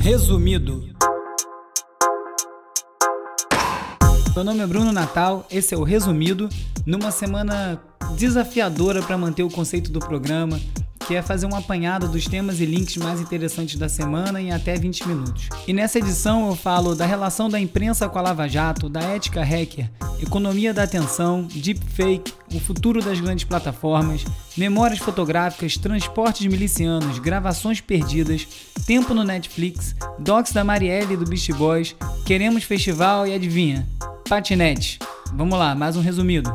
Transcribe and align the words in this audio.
Resumido. 0.00 0.82
Meu 4.34 4.44
nome 4.44 4.60
é 4.60 4.66
Bruno 4.66 4.90
Natal, 4.90 5.46
esse 5.48 5.76
é 5.76 5.78
o 5.78 5.84
Resumido, 5.84 6.48
numa 6.84 7.12
semana 7.12 7.80
desafiadora 8.18 9.00
para 9.00 9.16
manter 9.16 9.44
o 9.44 9.50
conceito 9.50 9.92
do 9.92 10.00
programa, 10.00 10.60
que 11.06 11.14
é 11.14 11.22
fazer 11.22 11.46
um 11.46 11.54
apanhado 11.54 12.08
dos 12.08 12.26
temas 12.26 12.60
e 12.60 12.66
links 12.66 12.96
mais 12.96 13.20
interessantes 13.20 13.76
da 13.76 13.88
semana 13.88 14.40
em 14.40 14.52
até 14.52 14.74
20 14.76 15.06
minutos. 15.06 15.48
E 15.66 15.72
nessa 15.72 15.98
edição 15.98 16.48
eu 16.48 16.56
falo 16.56 16.94
da 16.94 17.06
relação 17.06 17.48
da 17.48 17.60
imprensa 17.60 18.08
com 18.08 18.18
a 18.18 18.22
Lava 18.22 18.48
Jato, 18.48 18.88
da 18.88 19.00
ética 19.00 19.44
hacker, 19.44 19.88
economia 20.20 20.74
da 20.74 20.82
atenção, 20.82 21.46
deepfake, 21.54 22.32
o 22.52 22.58
futuro 22.58 23.02
das 23.02 23.20
grandes 23.20 23.44
plataformas, 23.44 24.24
memórias 24.56 24.98
fotográficas, 24.98 25.76
transportes 25.76 26.46
milicianos, 26.46 27.18
gravações 27.18 27.80
perdidas, 27.80 28.46
tempo 28.84 29.14
no 29.14 29.22
Netflix, 29.22 29.94
docs 30.18 30.52
da 30.52 30.64
Marielle 30.64 31.14
e 31.14 31.16
do 31.16 31.26
Beast 31.26 31.52
Boys, 31.52 31.94
queremos 32.24 32.64
festival 32.64 33.26
e 33.26 33.34
adivinha? 33.34 33.86
Patinete. 34.28 34.98
Vamos 35.32 35.58
lá, 35.58 35.74
mais 35.74 35.96
um 35.96 36.00
resumido. 36.00 36.52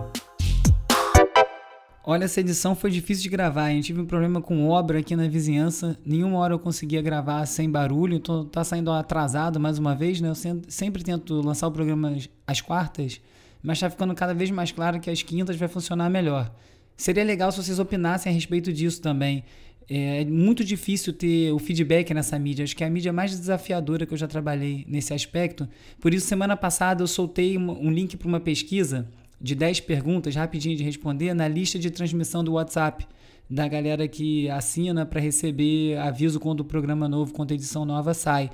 Olha, 2.11 2.25
essa 2.25 2.41
edição 2.41 2.75
foi 2.75 2.91
difícil 2.91 3.23
de 3.23 3.29
gravar. 3.29 3.73
Eu 3.73 3.81
tive 3.81 4.01
um 4.01 4.05
problema 4.05 4.41
com 4.41 4.67
obra 4.67 4.99
aqui 4.99 5.15
na 5.15 5.29
vizinhança. 5.29 5.97
Nenhuma 6.05 6.39
hora 6.39 6.53
eu 6.53 6.59
conseguia 6.59 7.01
gravar 7.01 7.45
sem 7.45 7.71
barulho. 7.71 8.15
Então 8.15 8.43
tá 8.43 8.65
saindo 8.65 8.91
atrasado 8.91 9.61
mais 9.61 9.79
uma 9.79 9.95
vez, 9.95 10.19
né? 10.19 10.27
Eu 10.27 10.35
sempre 10.67 11.05
tento 11.05 11.39
lançar 11.39 11.67
o 11.67 11.71
programa 11.71 12.13
às 12.45 12.59
quartas, 12.59 13.21
mas 13.63 13.79
tá 13.79 13.89
ficando 13.89 14.13
cada 14.13 14.33
vez 14.33 14.51
mais 14.51 14.73
claro 14.73 14.99
que 14.99 15.09
às 15.09 15.23
quintas 15.23 15.55
vai 15.55 15.69
funcionar 15.69 16.09
melhor. 16.09 16.53
Seria 16.97 17.23
legal 17.23 17.49
se 17.49 17.63
vocês 17.63 17.79
opinassem 17.79 18.29
a 18.29 18.35
respeito 18.35 18.73
disso 18.73 19.01
também. 19.01 19.45
É 19.89 20.25
muito 20.25 20.65
difícil 20.65 21.13
ter 21.13 21.53
o 21.53 21.59
feedback 21.59 22.13
nessa 22.13 22.37
mídia. 22.37 22.63
Acho 22.63 22.75
que 22.75 22.83
é 22.83 22.87
a 22.87 22.89
mídia 22.89 23.13
mais 23.13 23.31
desafiadora 23.31 24.05
que 24.05 24.13
eu 24.13 24.17
já 24.17 24.27
trabalhei 24.27 24.83
nesse 24.85 25.13
aspecto. 25.13 25.65
Por 26.01 26.13
isso, 26.13 26.27
semana 26.27 26.57
passada 26.57 27.03
eu 27.03 27.07
soltei 27.07 27.57
um 27.57 27.89
link 27.89 28.17
para 28.17 28.27
uma 28.27 28.41
pesquisa 28.41 29.07
de 29.41 29.55
10 29.55 29.79
perguntas, 29.81 30.35
rapidinho 30.35 30.77
de 30.77 30.83
responder, 30.83 31.33
na 31.33 31.47
lista 31.47 31.79
de 31.79 31.89
transmissão 31.89 32.43
do 32.43 32.53
WhatsApp 32.53 33.07
da 33.49 33.67
galera 33.67 34.07
que 34.07 34.49
assina 34.49 35.05
para 35.05 35.19
receber 35.19 35.97
aviso 35.97 36.39
quando 36.39 36.61
o 36.61 36.65
programa 36.65 37.09
novo, 37.09 37.33
quando 37.33 37.51
a 37.51 37.55
edição 37.55 37.83
nova 37.83 38.13
sai. 38.13 38.49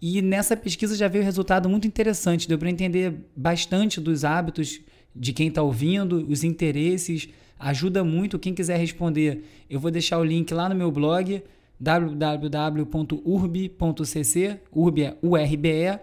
E 0.00 0.22
nessa 0.22 0.56
pesquisa 0.56 0.96
já 0.96 1.08
veio 1.08 1.24
resultado 1.24 1.68
muito 1.68 1.86
interessante, 1.88 2.48
deu 2.48 2.56
para 2.56 2.70
entender 2.70 3.12
bastante 3.36 4.00
dos 4.00 4.24
hábitos 4.24 4.80
de 5.14 5.32
quem 5.32 5.48
está 5.48 5.60
ouvindo, 5.60 6.24
os 6.28 6.44
interesses, 6.44 7.28
ajuda 7.58 8.04
muito. 8.04 8.38
Quem 8.38 8.54
quiser 8.54 8.78
responder, 8.78 9.44
eu 9.68 9.80
vou 9.80 9.90
deixar 9.90 10.18
o 10.18 10.24
link 10.24 10.54
lá 10.54 10.68
no 10.68 10.74
meu 10.74 10.92
blog 10.92 11.42
www.urb.cc, 11.80 12.80
urb 14.72 15.02
é 15.02 15.16
U-R-B-E, 15.22 16.00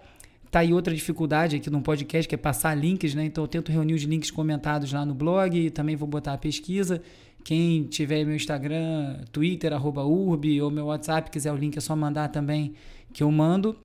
Tá 0.56 0.62
aí 0.62 0.74
outra 0.74 0.96
dificuldade 0.96 1.58
aqui 1.58 1.70
no 1.70 1.82
podcast, 1.82 2.30
que 2.30 2.34
é 2.34 2.38
passar 2.38 2.74
links, 2.76 3.14
né? 3.14 3.26
Então 3.26 3.44
eu 3.44 3.48
tento 3.50 3.74
reunir 3.74 3.94
os 3.94 4.04
links 4.04 4.32
comentados 4.32 4.94
lá 4.94 5.06
no 5.06 5.14
blog 5.14 5.54
e 5.54 5.70
também 5.70 5.98
vou 5.98 6.08
botar 6.08 6.32
a 6.32 6.38
pesquisa. 6.38 7.02
Quem 7.44 7.84
tiver 7.84 8.24
meu 8.24 8.34
Instagram, 8.34 9.18
Twitter, 9.34 9.74
arroba 9.74 10.06
urb, 10.06 10.62
ou 10.62 10.72
meu 10.72 10.86
WhatsApp, 10.86 11.30
quiser 11.30 11.52
o 11.52 11.58
link, 11.58 11.76
é 11.78 11.82
só 11.82 11.94
mandar 11.94 12.30
também 12.30 12.74
que 13.12 13.22
eu 13.22 13.30
mando. 13.30 13.76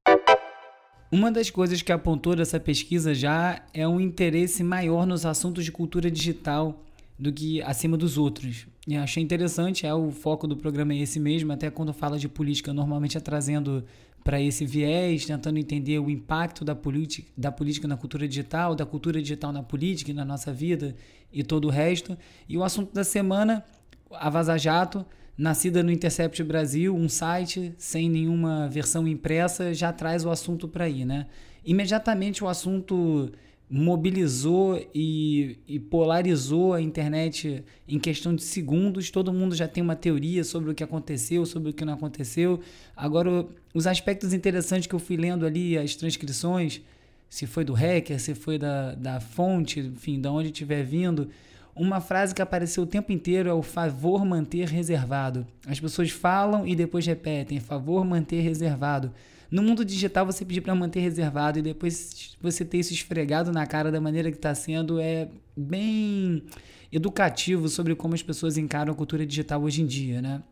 Uma 1.11 1.33
das 1.33 1.51
coisas 1.51 1.83
que 1.83 1.91
apontou 1.91 2.37
dessa 2.37 2.61
pesquisa 2.61 3.13
já 3.17 3.65
é 3.75 3.89
um 3.89 4.01
interesse 4.01 4.63
maior 4.63 5.05
nos 5.05 5.27
assuntos 5.27 5.65
de 5.65 5.73
cultura 5.73 6.09
digital 6.09 6.85
do 7.19 7.33
que 7.33 7.61
acima 7.63 7.97
dos 7.97 8.17
outros. 8.17 8.69
E 8.87 8.97
achei 8.97 9.21
interessante, 9.21 9.87
é 9.87 9.93
o 9.93 10.13
foco 10.13 10.47
do 10.47 10.57
programa 10.57 10.95
é 10.95 10.98
esse 10.98 11.19
mesmo, 11.19 11.53
até 11.53 11.69
quando 11.69 11.93
fala 11.93 12.17
de 12.17 12.29
política, 12.29 12.73
normalmente 12.73 13.17
é 13.17 13.21
trazendo 13.21 13.85
para 14.23 14.41
esse 14.41 14.67
viés, 14.67 15.25
tentando 15.25 15.59
entender 15.59 15.99
o 15.99 16.11
impacto 16.11 16.65
da 16.65 16.75
política, 16.75 17.29
da 17.37 17.51
política 17.51 17.89
na 17.89 17.97
cultura 17.97 18.29
digital, 18.29 18.75
da 18.75 18.85
cultura 18.85 19.21
digital 19.21 19.53
na 19.53 19.63
política 19.63 20.11
e 20.11 20.15
na 20.15 20.25
nossa 20.25 20.53
vida 20.53 20.95
e 21.33 21.42
todo 21.42 21.67
o 21.67 21.70
resto. 21.70 22.17
E 22.48 22.57
o 22.57 22.63
assunto 22.63 22.92
da 22.92 23.05
semana, 23.05 23.64
a 24.11 24.29
Vaza 24.29 24.59
Jato, 24.59 25.05
nascida 25.36 25.83
no 25.83 25.91
Intercept 25.91 26.42
Brasil, 26.42 26.95
um 26.95 27.09
site 27.09 27.75
sem 27.79 28.11
nenhuma 28.11 28.69
versão 28.69 29.09
impressa, 29.09 29.73
já 29.73 29.92
traz 29.92 30.25
o 30.25 30.30
assunto 30.30 30.69
para 30.69 30.85
aí, 30.85 31.05
né? 31.05 31.27
Imediatamente 31.64 32.45
o 32.45 32.48
assunto 32.48 33.33
mobilizou 33.70 34.85
e, 34.92 35.57
e, 35.69 35.79
polarizou 35.79 36.75
a 36.75 36.81
internet 36.81 37.63
em 37.86 38.01
questão 38.01 38.35
de 38.35 38.42
segundos. 38.42 39.11
Todo 39.11 39.33
mundo 39.33 39.55
já 39.55 39.69
tem 39.69 39.81
uma 39.81 39.95
teoria 39.95 40.42
sobre 40.42 40.73
o 40.73 40.75
que 40.75 40.83
aconteceu, 40.83 41.47
sobre 41.47 41.70
o 41.70 41.73
que 41.73 41.85
não 41.85 41.95
aconteceu. 41.95 42.59
Agora, 42.97 43.47
os 43.73 43.86
aspectos 43.86 44.33
interessantes 44.33 44.89
que 44.89 44.95
eu 44.95 44.98
fui 44.98 45.17
lendo 45.17 45.47
ali, 45.47 45.79
as 45.79 45.95
transcrições, 45.95 46.83
se 47.29 47.47
foi 47.47 47.64
do 47.64 47.73
hacker, 47.73 48.20
se 48.20 48.35
foi 48.35 48.59
da, 48.59 48.97
da 48.97 49.20
fonte, 49.20 49.79
enfim, 49.79 50.20
de 50.20 50.27
onde 50.27 50.48
estiver 50.48 50.83
vindo. 50.83 51.29
Uma 51.73 52.01
frase 52.01 52.35
que 52.35 52.42
apareceu 52.42 52.83
o 52.83 52.86
tempo 52.86 53.13
inteiro 53.13 53.48
é 53.48 53.55
o 53.55 53.63
favor 53.63 54.25
manter 54.25 54.67
reservado. 54.69 55.47
As 55.64 55.79
pessoas 55.79 56.11
falam 56.11 56.67
e 56.67 56.75
depois 56.75 57.07
repetem, 57.07 57.61
favor 57.61 58.05
manter 58.05 58.41
reservado. 58.41 59.13
No 59.50 59.62
mundo 59.62 59.84
digital, 59.84 60.24
você 60.24 60.44
pedir 60.44 60.61
para 60.61 60.74
manter 60.74 61.00
reservado 61.00 61.58
e 61.58 61.62
depois 61.62 62.36
você 62.40 62.64
ter 62.64 62.78
isso 62.78 62.92
esfregado 62.92 63.50
na 63.50 63.66
cara 63.66 63.90
da 63.90 64.00
maneira 64.00 64.30
que 64.30 64.36
está 64.36 64.55
sendo 64.55 65.00
é 65.00 65.28
bem 65.56 66.44
educativo 66.92 67.68
sobre 67.68 67.94
como 67.96 68.14
as 68.14 68.22
pessoas 68.22 68.56
encaram 68.56 68.92
a 68.92 68.96
cultura 68.96 69.27
digital 69.27 69.62
hoje 69.62 69.83
em 69.83 69.86
dia, 69.86 70.22
né? 70.22 70.42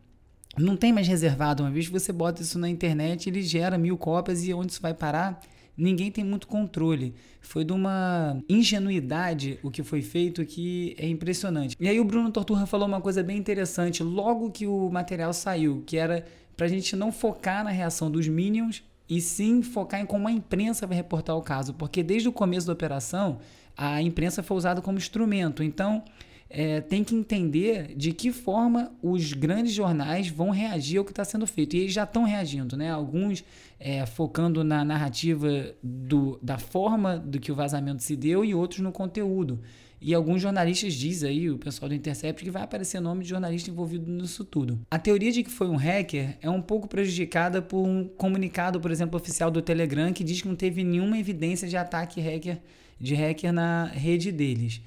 Não 0.56 0.76
tem 0.76 0.92
mais 0.92 1.06
reservado. 1.06 1.62
Uma 1.62 1.70
vez 1.70 1.86
você 1.86 2.12
bota 2.12 2.42
isso 2.42 2.58
na 2.58 2.68
internet, 2.68 3.28
ele 3.28 3.42
gera 3.42 3.78
mil 3.78 3.96
cópias 3.96 4.44
e 4.44 4.52
onde 4.52 4.72
isso 4.72 4.82
vai 4.82 4.92
parar? 4.92 5.40
Ninguém 5.76 6.10
tem 6.10 6.24
muito 6.24 6.48
controle. 6.48 7.14
Foi 7.40 7.64
de 7.64 7.72
uma 7.72 8.36
ingenuidade 8.48 9.60
o 9.62 9.70
que 9.70 9.84
foi 9.84 10.02
feito 10.02 10.44
que 10.44 10.96
é 10.98 11.06
impressionante. 11.08 11.76
E 11.78 11.88
aí 11.88 12.00
o 12.00 12.04
Bruno 12.04 12.32
Torturra 12.32 12.66
falou 12.66 12.88
uma 12.88 13.00
coisa 13.00 13.22
bem 13.22 13.38
interessante 13.38 14.02
logo 14.02 14.50
que 14.50 14.66
o 14.66 14.90
material 14.90 15.32
saiu, 15.32 15.84
que 15.86 15.96
era 15.96 16.26
para 16.56 16.66
a 16.66 16.68
gente 16.68 16.96
não 16.96 17.12
focar 17.12 17.62
na 17.62 17.70
reação 17.70 18.10
dos 18.10 18.26
Minions 18.26 18.82
e 19.08 19.20
sim 19.20 19.62
focar 19.62 20.00
em 20.00 20.06
como 20.06 20.28
a 20.28 20.32
imprensa 20.32 20.86
vai 20.86 20.96
reportar 20.96 21.36
o 21.36 21.42
caso, 21.42 21.74
porque 21.74 22.02
desde 22.02 22.28
o 22.28 22.32
começo 22.32 22.66
da 22.66 22.72
operação 22.72 23.38
a 23.76 24.02
imprensa 24.02 24.42
foi 24.42 24.56
usada 24.56 24.82
como 24.82 24.98
instrumento. 24.98 25.62
Então 25.62 26.02
é, 26.50 26.80
tem 26.80 27.04
que 27.04 27.14
entender 27.14 27.94
de 27.94 28.12
que 28.12 28.32
forma 28.32 28.90
os 29.02 29.32
grandes 29.32 29.72
jornais 29.72 30.28
vão 30.28 30.50
reagir 30.50 30.98
ao 30.98 31.04
que 31.04 31.12
está 31.12 31.24
sendo 31.24 31.46
feito. 31.46 31.76
E 31.76 31.80
eles 31.80 31.92
já 31.92 32.04
estão 32.04 32.24
reagindo, 32.24 32.76
né? 32.76 32.90
Alguns 32.90 33.44
é, 33.78 34.04
focando 34.06 34.64
na 34.64 34.84
narrativa 34.84 35.48
do, 35.82 36.38
da 36.42 36.58
forma 36.58 37.18
do 37.18 37.38
que 37.38 37.52
o 37.52 37.54
vazamento 37.54 38.02
se 38.02 38.16
deu 38.16 38.44
e 38.44 38.54
outros 38.54 38.80
no 38.80 38.90
conteúdo. 38.90 39.60
E 40.00 40.14
alguns 40.14 40.40
jornalistas 40.40 40.94
dizem 40.94 41.30
aí, 41.30 41.50
o 41.50 41.58
pessoal 41.58 41.88
do 41.88 41.94
Intercept, 41.94 42.44
que 42.44 42.50
vai 42.50 42.62
aparecer 42.62 43.00
nome 43.00 43.24
de 43.24 43.30
jornalista 43.30 43.70
envolvido 43.70 44.10
nisso 44.10 44.44
tudo. 44.44 44.78
A 44.90 44.98
teoria 44.98 45.32
de 45.32 45.42
que 45.42 45.50
foi 45.50 45.68
um 45.68 45.76
hacker 45.76 46.38
é 46.40 46.48
um 46.48 46.62
pouco 46.62 46.86
prejudicada 46.86 47.60
por 47.60 47.84
um 47.84 48.04
comunicado, 48.04 48.80
por 48.80 48.90
exemplo, 48.90 49.18
oficial 49.18 49.50
do 49.50 49.60
Telegram, 49.60 50.12
que 50.12 50.22
diz 50.22 50.40
que 50.40 50.48
não 50.48 50.54
teve 50.54 50.84
nenhuma 50.84 51.18
evidência 51.18 51.66
de 51.66 51.76
ataque 51.76 52.20
hacker, 52.20 52.60
de 53.00 53.14
hacker 53.14 53.52
na 53.52 53.86
rede 53.86 54.30
deles. 54.30 54.80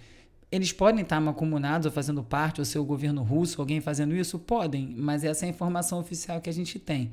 Eles 0.50 0.72
podem 0.72 1.02
estar 1.02 1.20
macomunados 1.20 1.86
ou 1.86 1.92
fazendo 1.92 2.24
parte, 2.24 2.62
ou 2.62 2.66
ser 2.66 2.80
o 2.80 2.86
governo 2.86 3.22
russo, 3.22 3.62
alguém 3.62 3.82
fazendo 3.82 4.16
isso? 4.16 4.40
Podem, 4.40 4.94
mas 4.98 5.24
essa 5.24 5.46
é 5.46 5.48
a 5.48 5.50
informação 5.50 6.00
oficial 6.00 6.40
que 6.42 6.50
a 6.50 6.54
gente 6.54 6.80
tem. 6.80 7.12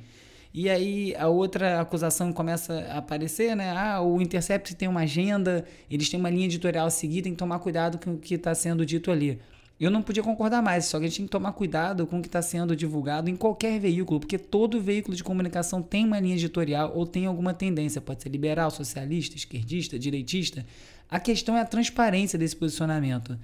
E 0.52 0.68
aí 0.68 1.14
a 1.16 1.28
outra 1.28 1.80
acusação 1.80 2.32
começa 2.32 2.74
a 2.90 2.98
aparecer, 2.98 3.54
né? 3.54 3.70
Ah, 3.76 4.00
o 4.00 4.20
Intercept 4.20 4.74
tem 4.74 4.88
uma 4.88 5.00
agenda, 5.00 5.64
eles 5.90 6.08
têm 6.08 6.18
uma 6.18 6.30
linha 6.30 6.46
editorial 6.46 6.86
a 6.86 6.90
seguir, 6.90 7.22
tem 7.22 7.32
que 7.32 7.38
tomar 7.38 7.58
cuidado 7.58 7.98
com 7.98 8.14
o 8.14 8.18
que 8.18 8.34
está 8.34 8.54
sendo 8.54 8.84
dito 8.84 9.10
ali. 9.10 9.38
Eu 9.78 9.92
não 9.92 10.02
podia 10.02 10.24
concordar 10.24 10.60
mais, 10.60 10.86
só 10.86 10.98
que 10.98 11.04
a 11.04 11.08
gente 11.08 11.18
tem 11.18 11.26
que 11.26 11.30
tomar 11.30 11.52
cuidado 11.52 12.04
com 12.04 12.18
o 12.18 12.22
que 12.22 12.26
está 12.26 12.42
sendo 12.42 12.74
divulgado 12.74 13.30
em 13.30 13.36
qualquer 13.36 13.78
veículo, 13.78 14.18
porque 14.18 14.36
todo 14.36 14.80
veículo 14.80 15.16
de 15.16 15.22
comunicação 15.22 15.80
tem 15.80 16.04
uma 16.04 16.18
linha 16.18 16.34
editorial 16.34 16.92
ou 16.96 17.06
tem 17.06 17.26
alguma 17.26 17.54
tendência, 17.54 18.00
pode 18.00 18.22
ser 18.22 18.28
liberal, 18.28 18.72
socialista, 18.72 19.36
esquerdista, 19.36 19.96
direitista. 19.96 20.66
A 21.08 21.20
questão 21.20 21.56
é 21.56 21.60
a 21.60 21.64
transparência 21.64 22.36
desse 22.36 22.56
posicionamento. 22.56 23.38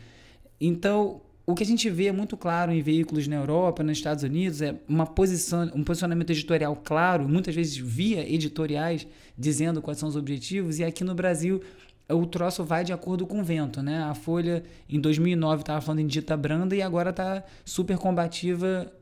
Então, 0.60 1.20
o 1.46 1.54
que 1.54 1.62
a 1.62 1.66
gente 1.66 1.90
vê 1.90 2.10
muito 2.10 2.36
claro 2.36 2.72
em 2.72 2.80
veículos 2.80 3.28
na 3.28 3.36
Europa, 3.36 3.82
nos 3.82 3.98
Estados 3.98 4.24
Unidos, 4.24 4.62
é 4.62 4.74
uma 4.88 5.06
posição, 5.06 5.70
um 5.74 5.84
posicionamento 5.84 6.30
editorial 6.30 6.74
claro, 6.76 7.28
muitas 7.28 7.54
vezes 7.54 7.76
via 7.76 8.26
editoriais 8.26 9.06
dizendo 9.36 9.82
quais 9.82 9.98
são 9.98 10.08
os 10.08 10.16
objetivos, 10.16 10.78
e 10.78 10.84
aqui 10.84 11.04
no 11.04 11.14
Brasil 11.14 11.60
o 12.08 12.26
troço 12.26 12.64
vai 12.64 12.84
de 12.84 12.92
acordo 12.92 13.26
com 13.26 13.40
o 13.40 13.44
vento, 13.44 13.82
né? 13.82 14.02
A 14.02 14.14
Folha 14.14 14.62
em 14.88 15.00
2009 15.00 15.62
estava 15.62 15.80
falando 15.80 16.00
em 16.00 16.06
dita 16.06 16.36
branda 16.36 16.76
e 16.76 16.82
agora 16.82 17.10
está 17.10 17.42
super 17.64 17.96
combativa 17.96 18.92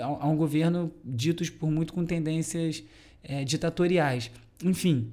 a 0.00 0.28
um 0.28 0.36
governo 0.36 0.92
ditos 1.04 1.50
por 1.50 1.70
muito 1.70 1.92
com 1.92 2.04
tendências 2.04 2.84
é, 3.22 3.44
ditatoriais. 3.44 4.30
Enfim, 4.62 5.10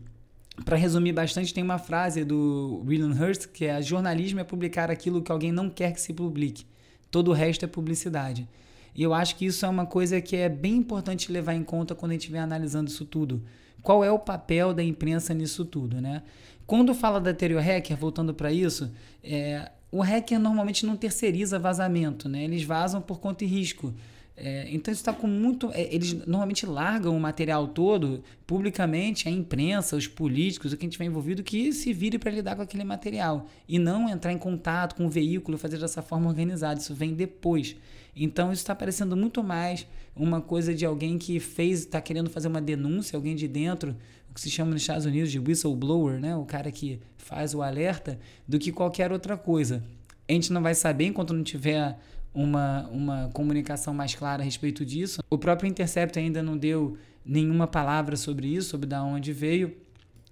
para 0.66 0.78
resumir 0.78 1.14
bastante, 1.14 1.54
tem 1.54 1.64
uma 1.64 1.78
frase 1.78 2.24
do 2.24 2.84
William 2.86 3.16
Hearst 3.16 3.48
que 3.48 3.66
é: 3.66 3.82
jornalismo 3.82 4.40
é 4.40 4.44
publicar 4.44 4.90
aquilo 4.90 5.22
que 5.22 5.32
alguém 5.32 5.52
não 5.52 5.70
quer 5.70 5.94
que 5.94 6.02
se 6.02 6.14
publique. 6.14 6.66
Todo 7.12 7.30
o 7.30 7.34
resto 7.34 7.66
é 7.66 7.68
publicidade. 7.68 8.48
E 8.96 9.04
eu 9.04 9.14
acho 9.14 9.36
que 9.36 9.46
isso 9.46 9.66
é 9.66 9.70
uma 9.70 9.86
coisa 9.86 10.20
que 10.20 10.36
é 10.36 10.50
bem 10.50 10.76
importante 10.76 11.32
levar 11.32 11.54
em 11.54 11.64
conta 11.64 11.96
quando 11.96 12.12
a 12.12 12.14
gente 12.14 12.22
estiver 12.22 12.40
analisando 12.40 12.90
isso 12.90 13.06
tudo. 13.06 13.44
Qual 13.82 14.04
é 14.04 14.12
o 14.12 14.20
papel 14.20 14.74
da 14.74 14.84
imprensa 14.84 15.34
nisso 15.34 15.64
tudo, 15.64 16.02
né? 16.02 16.22
Quando 16.68 16.94
fala 16.94 17.20
da 17.20 17.34
teoria 17.34 17.62
hacker, 17.62 17.98
voltando 17.98 18.34
para 18.34 18.52
isso, 18.52 18.92
é, 19.24 19.72
o 19.92 20.02
hacker 20.02 20.40
normalmente 20.40 20.86
não 20.86 20.96
terceiriza 20.96 21.58
vazamento, 21.58 22.30
né? 22.30 22.44
Eles 22.44 22.64
vazam 22.64 23.02
por 23.02 23.20
conta 23.20 23.44
e 23.44 23.48
risco. 23.48 23.94
É, 24.42 24.68
então 24.72 24.92
isso 24.92 25.02
está 25.02 25.12
com 25.12 25.28
muito. 25.28 25.70
É, 25.74 25.94
eles 25.94 26.14
normalmente 26.26 26.66
largam 26.66 27.16
o 27.16 27.20
material 27.20 27.68
todo 27.68 28.24
publicamente, 28.48 29.28
a 29.28 29.32
imprensa, 29.32 29.98
os 29.98 30.08
políticos, 30.08 30.72
o 30.72 30.78
que 30.78 30.84
a 30.84 30.86
gente 30.86 30.94
tiver 30.94 31.06
envolvido, 31.06 31.44
que 31.44 31.74
se 31.74 31.92
vire 31.92 32.18
para 32.18 32.32
lidar 32.32 32.56
com 32.56 32.62
aquele 32.62 32.86
material. 32.86 33.48
E 33.68 33.78
não 33.78 34.08
entrar 34.10 34.32
em 34.32 34.38
contato 34.38 34.96
com 34.96 35.06
o 35.06 35.10
veículo, 35.10 35.58
fazer 35.58 35.78
dessa 35.78 36.02
forma 36.02 36.30
organizada. 36.30 36.80
Isso 36.80 36.94
vem 36.94 37.14
depois. 37.14 37.76
Então 38.16 38.52
isso 38.52 38.62
está 38.62 38.74
parecendo 38.74 39.16
muito 39.16 39.44
mais 39.44 39.86
uma 40.16 40.42
coisa 40.42 40.74
de 40.74 40.86
alguém 40.86 41.18
que 41.18 41.40
fez, 41.40 41.82
está 41.82 42.02
querendo 42.02 42.30
fazer 42.30 42.48
uma 42.48 42.62
denúncia, 42.62 43.16
alguém 43.16 43.36
de 43.36 43.48
dentro, 43.48 43.96
o 44.30 44.34
que 44.34 44.42
se 44.42 44.50
chama 44.50 44.72
nos 44.72 44.82
Estados 44.82 45.06
Unidos 45.06 45.32
de 45.32 45.40
whistleblower, 45.40 46.20
né? 46.20 46.36
o 46.36 46.46
cara 46.46 46.72
que 46.72 47.00
faz 47.18 47.54
o 47.54 47.62
alerta, 47.62 48.20
do 48.48 48.58
que 48.58 48.72
qualquer 48.72 49.12
outra 49.12 49.38
coisa. 49.38 49.84
A 50.28 50.34
gente 50.34 50.52
não 50.52 50.62
vai 50.62 50.76
saber 50.76 51.06
enquanto 51.06 51.34
não 51.34 51.44
tiver 51.44 51.98
uma, 52.34 52.88
uma 52.92 53.30
comunicação 53.34 53.94
mais 53.94 54.16
clara 54.16 54.42
a 54.42 54.46
respeito 54.46 54.86
disso. 54.86 55.22
O 55.30 55.38
próprio 55.38 55.68
Intercept 55.70 56.18
ainda 56.18 56.42
não 56.44 56.58
deu 56.58 56.98
nenhuma 57.26 57.68
palavra 57.68 58.16
sobre 58.16 58.48
isso, 58.48 58.70
sobre 58.70 58.88
da 58.88 59.04
onde 59.04 59.34
veio. 59.34 59.76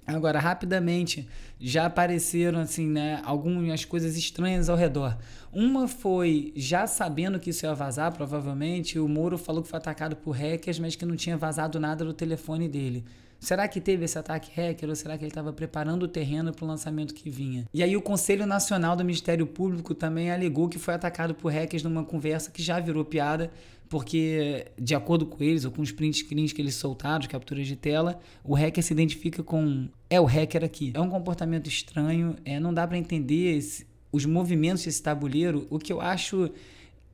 Agora, 0.05 0.39
rapidamente, 0.39 1.27
já 1.59 1.85
apareceram 1.85 2.59
assim, 2.59 2.87
né, 2.87 3.21
algumas 3.25 3.83
coisas 3.83 4.15
estranhas 4.15 4.69
ao 4.69 4.77
redor. 4.77 5.17
Uma 5.51 5.85
foi, 5.85 6.53
já 6.55 6.87
sabendo 6.87 7.37
que 7.39 7.49
isso 7.49 7.65
ia 7.65 7.73
vazar, 7.73 8.13
provavelmente, 8.13 8.97
o 8.97 9.07
Moro 9.07 9.37
falou 9.37 9.61
que 9.61 9.67
foi 9.67 9.77
atacado 9.77 10.15
por 10.15 10.31
hackers, 10.31 10.79
mas 10.79 10.95
que 10.95 11.05
não 11.05 11.17
tinha 11.17 11.35
vazado 11.35 11.77
nada 11.77 12.05
do 12.05 12.13
telefone 12.13 12.69
dele. 12.69 13.03
Será 13.39 13.67
que 13.67 13.79
teve 13.79 14.05
esse 14.05 14.17
ataque 14.17 14.51
hacker 14.55 14.89
ou 14.89 14.95
será 14.95 15.17
que 15.17 15.23
ele 15.23 15.31
estava 15.31 15.53
preparando 15.53 16.03
o 16.03 16.07
terreno 16.07 16.51
para 16.51 16.65
o 16.65 16.67
lançamento 16.67 17.13
que 17.13 17.29
vinha? 17.29 17.65
E 17.73 17.83
aí 17.83 17.95
o 17.95 18.01
Conselho 18.01 18.45
Nacional 18.45 18.95
do 18.95 19.05
Ministério 19.05 19.45
Público 19.45 19.93
também 19.93 20.31
alegou 20.31 20.67
que 20.67 20.79
foi 20.79 20.93
atacado 20.93 21.35
por 21.35 21.51
hackers 21.51 21.83
numa 21.83 22.03
conversa 22.03 22.51
que 22.51 22.61
já 22.61 22.79
virou 22.79 23.05
piada, 23.05 23.51
porque 23.87 24.65
de 24.77 24.95
acordo 24.95 25.25
com 25.25 25.43
eles 25.43 25.65
ou 25.65 25.71
com 25.71 25.81
os 25.81 25.91
print 25.91 26.17
screens 26.17 26.51
que 26.51 26.61
eles 26.61 26.75
soltaram, 26.75 27.19
as 27.19 27.27
capturas 27.27 27.67
de 27.67 27.75
tela, 27.75 28.19
o 28.43 28.53
hacker 28.53 28.83
se 28.83 28.91
identifica 28.91 29.43
com 29.43 29.87
é 30.09 30.19
o 30.19 30.25
hacker 30.25 30.63
aqui. 30.63 30.91
É 30.93 30.99
um 30.99 31.09
comportamento 31.09 31.67
estranho, 31.67 32.35
é, 32.43 32.59
não 32.59 32.73
dá 32.73 32.87
para 32.87 32.97
entender 32.97 33.55
esse, 33.55 33.85
os 34.11 34.25
movimentos 34.25 34.83
desse 34.83 35.01
tabuleiro. 35.01 35.67
O 35.69 35.77
que 35.77 35.93
eu 35.93 36.01
acho 36.01 36.49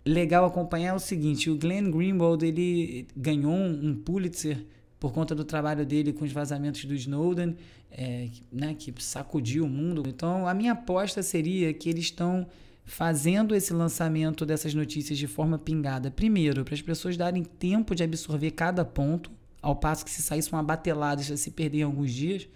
legal 0.05 0.45
acompanhar 0.45 0.89
é 0.89 0.93
o 0.93 0.99
seguinte, 0.99 1.49
o 1.49 1.57
Glenn 1.57 1.89
Greenwald 1.89 2.45
ele 2.45 3.07
ganhou 3.15 3.53
um 3.53 3.95
Pulitzer 3.95 4.65
por 5.03 5.11
conta 5.11 5.35
do 5.35 5.43
trabalho 5.43 5.85
dele 5.85 6.13
com 6.13 6.23
os 6.23 6.31
vazamentos 6.31 6.85
do 6.85 6.93
Snowden, 6.93 7.57
é, 7.91 8.29
né, 8.49 8.73
que 8.73 8.93
sacudiu 8.99 9.65
o 9.65 9.67
mundo. 9.67 10.01
Então, 10.07 10.47
a 10.47 10.53
minha 10.53 10.71
aposta 10.71 11.21
seria 11.21 11.73
que 11.73 11.89
eles 11.89 12.05
estão 12.05 12.47
fazendo 12.85 13.53
esse 13.53 13.73
lançamento 13.73 14.45
dessas 14.45 14.73
notícias 14.73 15.19
de 15.19 15.27
forma 15.27 15.59
pingada. 15.59 16.09
Primeiro, 16.09 16.63
para 16.63 16.73
as 16.73 16.81
pessoas 16.81 17.17
darem 17.17 17.43
tempo 17.43 17.93
de 17.93 18.01
absorver 18.01 18.51
cada 18.51 18.85
ponto, 18.85 19.29
ao 19.61 19.75
passo 19.75 20.05
que 20.05 20.11
se 20.11 20.21
saísse 20.21 20.49
uma 20.53 20.63
batelada 20.63 21.21
já 21.21 21.35
se 21.35 21.51
perder 21.51 21.81
alguns 21.81 22.13
dias. 22.13 22.47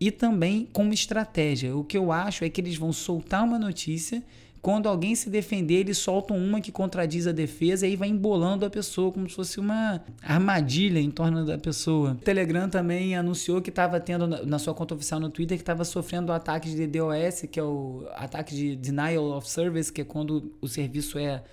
E 0.00 0.10
também 0.10 0.66
como 0.72 0.94
estratégia. 0.94 1.76
O 1.76 1.84
que 1.84 1.98
eu 1.98 2.10
acho 2.10 2.46
é 2.46 2.48
que 2.48 2.62
eles 2.62 2.78
vão 2.78 2.94
soltar 2.94 3.44
uma 3.44 3.58
notícia 3.58 4.22
quando 4.64 4.88
alguém 4.88 5.14
se 5.14 5.28
defender, 5.28 5.80
eles 5.80 5.98
soltam 5.98 6.38
uma 6.38 6.58
que 6.58 6.72
contradiz 6.72 7.26
a 7.26 7.32
defesa 7.32 7.86
e 7.86 7.90
aí 7.90 7.96
vai 7.96 8.08
embolando 8.08 8.64
a 8.64 8.70
pessoa 8.70 9.12
como 9.12 9.28
se 9.28 9.36
fosse 9.36 9.60
uma 9.60 10.02
armadilha 10.22 10.98
em 10.98 11.10
torno 11.10 11.44
da 11.44 11.58
pessoa. 11.58 12.12
O 12.12 12.14
Telegram 12.14 12.66
também 12.66 13.14
anunciou 13.14 13.60
que 13.60 13.68
estava 13.68 14.00
tendo 14.00 14.26
na 14.26 14.58
sua 14.58 14.72
conta 14.72 14.94
oficial 14.94 15.20
no 15.20 15.28
Twitter 15.28 15.58
que 15.58 15.62
estava 15.62 15.84
sofrendo 15.84 16.32
ataques 16.32 16.74
de 16.74 16.86
DOS, 16.86 17.42
que 17.52 17.60
é 17.60 17.62
o 17.62 18.08
ataque 18.14 18.54
de 18.54 18.74
Denial 18.74 19.36
of 19.36 19.46
Service, 19.46 19.92
que 19.92 20.00
é 20.00 20.04
quando 20.04 20.54
o 20.62 20.66
serviço 20.66 21.18
é 21.18 21.44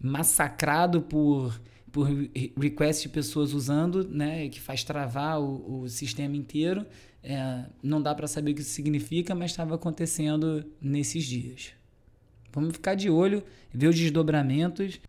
massacrado 0.00 1.02
por 1.02 1.60
por 1.90 2.08
request 2.56 3.02
de 3.02 3.08
pessoas 3.08 3.52
usando, 3.52 4.08
né, 4.08 4.48
que 4.48 4.60
faz 4.60 4.82
travar 4.82 5.38
o, 5.40 5.82
o 5.82 5.88
sistema 5.88 6.36
inteiro. 6.36 6.86
É, 7.24 7.64
não 7.82 8.00
dá 8.00 8.14
para 8.14 8.28
saber 8.28 8.52
o 8.52 8.54
que 8.54 8.60
isso 8.60 8.70
significa, 8.70 9.34
mas 9.34 9.50
estava 9.50 9.74
acontecendo 9.74 10.64
nesses 10.80 11.24
dias. 11.24 11.81
Vamos 12.52 12.74
ficar 12.74 12.94
de 12.94 13.08
olho, 13.08 13.42
ver 13.72 13.88
os 13.88 13.98
desdobramentos. 13.98 15.00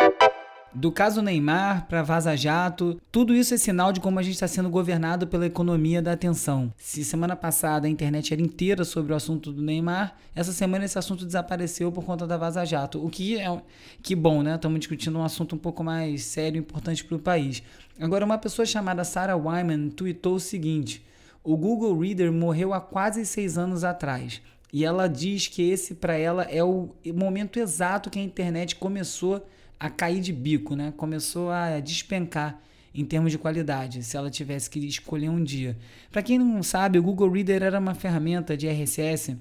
Do 0.75 0.91
caso 0.91 1.21
Neymar 1.21 1.87
para 1.87 2.01
Vaza 2.01 2.35
Jato, 2.35 2.99
tudo 3.11 3.35
isso 3.35 3.53
é 3.53 3.57
sinal 3.57 3.93
de 3.93 3.99
como 3.99 4.17
a 4.17 4.23
gente 4.23 4.33
está 4.33 4.47
sendo 4.47 4.71
governado 4.71 5.27
pela 5.27 5.45
economia 5.45 6.01
da 6.01 6.13
atenção. 6.13 6.73
Se 6.77 7.03
semana 7.03 7.35
passada 7.35 7.85
a 7.85 7.89
internet 7.89 8.33
era 8.33 8.41
inteira 8.41 8.83
sobre 8.83 9.13
o 9.13 9.15
assunto 9.15 9.51
do 9.51 9.61
Neymar, 9.61 10.15
essa 10.33 10.51
semana 10.51 10.85
esse 10.85 10.97
assunto 10.97 11.27
desapareceu 11.27 11.91
por 11.91 12.03
conta 12.03 12.25
da 12.25 12.37
Vaza 12.37 12.65
Jato. 12.65 13.05
O 13.05 13.09
que 13.09 13.37
é 13.37 13.61
que 14.01 14.15
bom, 14.15 14.41
né? 14.41 14.55
Estamos 14.55 14.79
discutindo 14.79 15.19
um 15.19 15.23
assunto 15.23 15.53
um 15.53 15.59
pouco 15.59 15.83
mais 15.83 16.23
sério 16.23 16.57
e 16.57 16.61
importante 16.61 17.05
para 17.05 17.17
o 17.17 17.19
país. 17.19 17.61
Agora, 17.99 18.25
uma 18.25 18.39
pessoa 18.39 18.65
chamada 18.65 19.03
Sarah 19.03 19.35
Wyman 19.35 19.89
tweetou 19.89 20.35
o 20.35 20.39
seguinte: 20.39 21.05
o 21.43 21.55
Google 21.55 21.99
Reader 21.99 22.31
morreu 22.31 22.73
há 22.73 22.81
quase 22.81 23.25
seis 23.27 23.59
anos 23.59 23.83
atrás. 23.83 24.41
E 24.73 24.83
ela 24.83 25.07
diz 25.07 25.47
que 25.47 25.61
esse 25.61 25.93
para 25.93 26.17
ela 26.17 26.43
é 26.45 26.63
o 26.63 26.89
momento 27.13 27.59
exato 27.59 28.09
que 28.09 28.17
a 28.17 28.23
internet 28.23 28.75
começou 28.75 29.47
a 29.79 29.87
cair 29.87 30.19
de 30.19 30.33
bico, 30.33 30.75
né? 30.75 30.91
Começou 30.97 31.51
a 31.51 31.79
despencar 31.79 32.59
em 32.95 33.05
termos 33.05 33.31
de 33.31 33.37
qualidade, 33.37 34.01
se 34.03 34.17
ela 34.17 34.31
tivesse 34.31 34.69
que 34.69 34.79
escolher 34.79 35.29
um 35.29 35.43
dia. 35.43 35.77
Para 36.11 36.23
quem 36.23 36.39
não 36.39 36.63
sabe, 36.63 36.97
o 36.97 37.03
Google 37.03 37.29
Reader 37.29 37.61
era 37.61 37.79
uma 37.79 37.93
ferramenta 37.93 38.57
de 38.57 38.67
RSS 38.67 39.37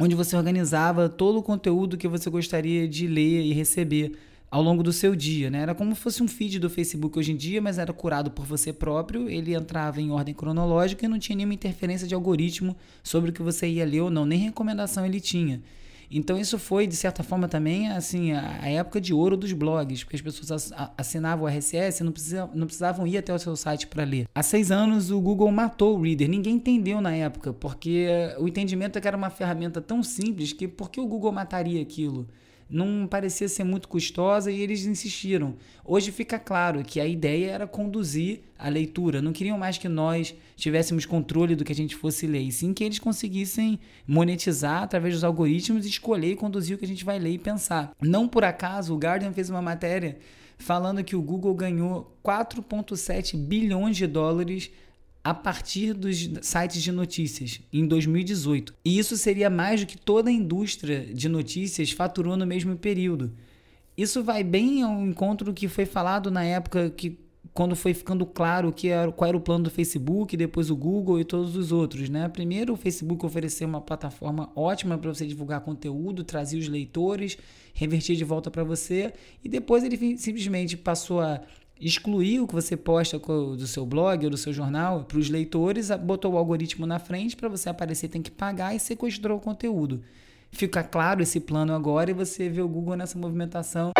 onde 0.00 0.14
você 0.14 0.36
organizava 0.36 1.08
todo 1.08 1.38
o 1.38 1.42
conteúdo 1.42 1.98
que 1.98 2.08
você 2.08 2.30
gostaria 2.30 2.88
de 2.88 3.06
ler 3.06 3.42
e 3.42 3.52
receber 3.52 4.18
ao 4.52 4.60
longo 4.60 4.82
do 4.82 4.92
seu 4.92 5.16
dia, 5.16 5.48
né? 5.48 5.62
Era 5.62 5.74
como 5.74 5.94
se 5.94 6.02
fosse 6.02 6.22
um 6.22 6.28
feed 6.28 6.58
do 6.58 6.68
Facebook 6.68 7.18
hoje 7.18 7.32
em 7.32 7.36
dia, 7.36 7.58
mas 7.58 7.78
era 7.78 7.90
curado 7.90 8.30
por 8.30 8.44
você 8.44 8.70
próprio, 8.70 9.26
ele 9.26 9.54
entrava 9.54 9.98
em 9.98 10.10
ordem 10.10 10.34
cronológica 10.34 11.06
e 11.06 11.08
não 11.08 11.18
tinha 11.18 11.34
nenhuma 11.34 11.54
interferência 11.54 12.06
de 12.06 12.14
algoritmo 12.14 12.76
sobre 13.02 13.30
o 13.30 13.32
que 13.32 13.40
você 13.40 13.66
ia 13.66 13.86
ler 13.86 14.02
ou 14.02 14.10
não, 14.10 14.26
nem 14.26 14.38
recomendação 14.38 15.06
ele 15.06 15.20
tinha. 15.20 15.62
Então 16.10 16.36
isso 16.36 16.58
foi, 16.58 16.86
de 16.86 16.94
certa 16.94 17.22
forma, 17.22 17.48
também 17.48 17.88
assim, 17.92 18.32
a, 18.32 18.68
época 18.68 19.00
de 19.00 19.14
ouro 19.14 19.38
dos 19.38 19.54
blogs, 19.54 20.04
porque 20.04 20.16
as 20.16 20.20
pessoas 20.20 20.70
assinavam 20.98 21.46
o 21.46 21.48
RSS 21.48 22.02
e 22.02 22.04
não, 22.04 22.12
precisa, 22.12 22.50
não 22.52 22.66
precisavam 22.66 23.06
ir 23.06 23.16
até 23.16 23.32
o 23.32 23.38
seu 23.38 23.56
site 23.56 23.86
para 23.86 24.04
ler. 24.04 24.26
Há 24.34 24.42
seis 24.42 24.70
anos 24.70 25.10
o 25.10 25.18
Google 25.18 25.50
matou 25.50 25.96
o 25.96 26.02
Reader. 26.02 26.28
Ninguém 26.28 26.56
entendeu 26.56 27.00
na 27.00 27.16
época, 27.16 27.54
porque 27.54 28.06
o 28.38 28.46
entendimento 28.46 28.98
é 28.98 29.00
que 29.00 29.08
era 29.08 29.16
uma 29.16 29.30
ferramenta 29.30 29.80
tão 29.80 30.02
simples 30.02 30.52
que 30.52 30.68
por 30.68 30.90
que 30.90 31.00
o 31.00 31.06
Google 31.06 31.32
mataria 31.32 31.80
aquilo? 31.80 32.28
Não 32.72 33.06
parecia 33.06 33.48
ser 33.48 33.64
muito 33.64 33.86
custosa 33.86 34.50
e 34.50 34.60
eles 34.60 34.86
insistiram. 34.86 35.54
Hoje 35.84 36.10
fica 36.10 36.38
claro 36.38 36.82
que 36.82 36.98
a 36.98 37.06
ideia 37.06 37.50
era 37.50 37.66
conduzir 37.66 38.40
a 38.58 38.68
leitura, 38.68 39.20
não 39.20 39.32
queriam 39.32 39.58
mais 39.58 39.76
que 39.76 39.88
nós 39.88 40.34
tivéssemos 40.56 41.04
controle 41.04 41.54
do 41.54 41.64
que 41.64 41.72
a 41.72 41.74
gente 41.74 41.94
fosse 41.94 42.26
ler, 42.26 42.40
e 42.40 42.50
sim 42.50 42.72
que 42.72 42.82
eles 42.82 42.98
conseguissem 42.98 43.78
monetizar 44.06 44.82
através 44.82 45.14
dos 45.14 45.24
algoritmos, 45.24 45.84
escolher 45.84 46.32
e 46.32 46.36
conduzir 46.36 46.76
o 46.76 46.78
que 46.78 46.84
a 46.84 46.88
gente 46.88 47.04
vai 47.04 47.18
ler 47.18 47.32
e 47.32 47.38
pensar. 47.38 47.92
Não 48.00 48.26
por 48.26 48.42
acaso, 48.42 48.94
o 48.94 48.98
Guardian 48.98 49.32
fez 49.32 49.50
uma 49.50 49.60
matéria 49.60 50.16
falando 50.56 51.04
que 51.04 51.16
o 51.16 51.20
Google 51.20 51.54
ganhou 51.54 52.16
4,7 52.24 53.36
bilhões 53.36 53.96
de 53.96 54.06
dólares 54.06 54.70
a 55.24 55.32
partir 55.32 55.94
dos 55.94 56.30
sites 56.42 56.82
de 56.82 56.90
notícias 56.90 57.60
em 57.72 57.86
2018. 57.86 58.74
E 58.84 58.98
isso 58.98 59.16
seria 59.16 59.48
mais 59.48 59.80
do 59.80 59.86
que 59.86 59.96
toda 59.96 60.30
a 60.30 60.32
indústria 60.32 61.06
de 61.12 61.28
notícias 61.28 61.92
faturou 61.92 62.36
no 62.36 62.46
mesmo 62.46 62.76
período. 62.76 63.32
Isso 63.96 64.24
vai 64.24 64.42
bem 64.42 64.82
ao 64.82 65.00
encontro 65.00 65.52
que 65.52 65.68
foi 65.68 65.86
falado 65.86 66.30
na 66.30 66.42
época 66.42 66.90
que 66.90 67.18
quando 67.54 67.76
foi 67.76 67.92
ficando 67.92 68.24
claro 68.24 68.72
que 68.72 68.88
era, 68.88 69.12
qual 69.12 69.28
era 69.28 69.36
o 69.36 69.40
plano 69.40 69.64
do 69.64 69.70
Facebook, 69.70 70.36
depois 70.36 70.70
o 70.70 70.76
Google 70.76 71.20
e 71.20 71.24
todos 71.24 71.54
os 71.54 71.70
outros, 71.70 72.08
né? 72.08 72.26
Primeiro 72.28 72.72
o 72.72 72.76
Facebook 72.76 73.26
ofereceu 73.26 73.68
uma 73.68 73.80
plataforma 73.80 74.50
ótima 74.56 74.96
para 74.96 75.12
você 75.12 75.26
divulgar 75.26 75.60
conteúdo, 75.60 76.24
trazer 76.24 76.56
os 76.56 76.68
leitores, 76.68 77.36
revertir 77.74 78.16
de 78.16 78.24
volta 78.24 78.50
para 78.50 78.64
você, 78.64 79.12
e 79.44 79.48
depois 79.48 79.84
ele 79.84 80.16
simplesmente 80.16 80.76
passou 80.76 81.20
a 81.20 81.42
excluir 81.82 82.40
o 82.40 82.46
que 82.46 82.54
você 82.54 82.76
posta 82.76 83.18
do 83.18 83.66
seu 83.66 83.84
blog 83.84 84.24
ou 84.24 84.30
do 84.30 84.36
seu 84.36 84.52
jornal 84.52 85.04
para 85.04 85.18
os 85.18 85.28
leitores, 85.28 85.90
botou 85.90 86.34
o 86.34 86.38
algoritmo 86.38 86.86
na 86.86 87.00
frente 87.00 87.36
para 87.36 87.48
você 87.48 87.68
aparecer, 87.68 88.08
tem 88.08 88.22
que 88.22 88.30
pagar 88.30 88.74
e 88.74 88.78
sequestrou 88.78 89.38
o 89.38 89.40
conteúdo. 89.40 90.02
Fica 90.52 90.82
claro 90.84 91.22
esse 91.22 91.40
plano 91.40 91.74
agora 91.74 92.10
e 92.10 92.14
você 92.14 92.48
vê 92.48 92.60
o 92.60 92.68
Google 92.68 92.94
nessa 92.94 93.18
movimentação. 93.18 93.90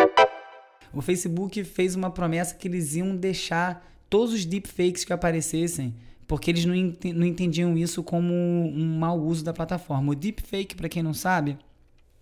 O 0.93 1.01
Facebook 1.01 1.65
fez 1.65 1.97
uma 1.97 2.11
promessa 2.11 2.55
que 2.55 2.69
eles 2.69 2.95
iam 2.95 3.17
deixar 3.17 3.85
todos 4.09 4.35
os 4.35 4.45
deepfakes 4.45 5.05
que 5.05 5.13
aparecessem, 5.13 5.95
porque 6.27 6.51
eles 6.51 6.65
não, 6.65 6.75
ent 6.75 7.05
não 7.15 7.27
entendiam 7.27 7.77
isso 7.77 8.03
como 8.03 8.33
um 8.33 8.99
mau 8.99 9.19
uso 9.19 9.43
da 9.43 9.53
plataforma. 9.53 10.13
O 10.13 10.15
deepfake, 10.15 10.77
para 10.77 10.89
quem 10.89 11.03
não 11.03 11.15
sabe, 11.15 11.59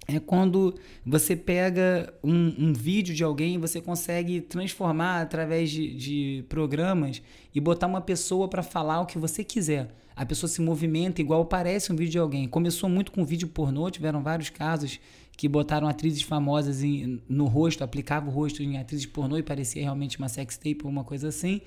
é 0.08 0.18
quando 0.18 0.74
você 1.04 1.36
pega 1.36 2.12
um, 2.22 2.54
um 2.58 2.72
vídeo 2.72 3.14
de 3.14 3.22
alguém, 3.22 3.58
você 3.58 3.80
consegue 3.80 4.40
transformar 4.40 5.20
através 5.20 5.70
de, 5.70 5.94
de 5.94 6.44
programas 6.48 7.22
e 7.54 7.60
botar 7.60 7.86
uma 7.86 8.00
pessoa 8.00 8.48
para 8.48 8.62
falar 8.62 9.00
o 9.00 9.06
que 9.06 9.18
você 9.18 9.44
quiser. 9.44 9.94
A 10.16 10.26
pessoa 10.26 10.48
se 10.48 10.60
movimenta 10.60 11.20
igual 11.20 11.44
parece 11.46 11.92
um 11.92 11.96
vídeo 11.96 12.12
de 12.12 12.18
alguém. 12.18 12.48
Começou 12.48 12.90
muito 12.90 13.12
com 13.12 13.24
vídeo 13.24 13.48
pornô, 13.48 13.90
tiveram 13.90 14.22
vários 14.22 14.50
casos 14.50 14.98
que 15.36 15.48
botaram 15.48 15.88
atrizes 15.88 16.22
famosas 16.22 16.82
em, 16.82 17.22
no 17.28 17.46
rosto, 17.46 17.82
aplicavam 17.82 18.30
o 18.30 18.32
rosto 18.32 18.62
em 18.62 18.76
atrizes 18.78 19.06
pornô 19.06 19.38
e 19.38 19.42
parecia 19.42 19.82
realmente 19.82 20.18
uma 20.18 20.28
sex 20.28 20.56
tape 20.56 20.80
ou 20.84 20.90
uma 20.90 21.04
coisa 21.04 21.28
assim. 21.28 21.62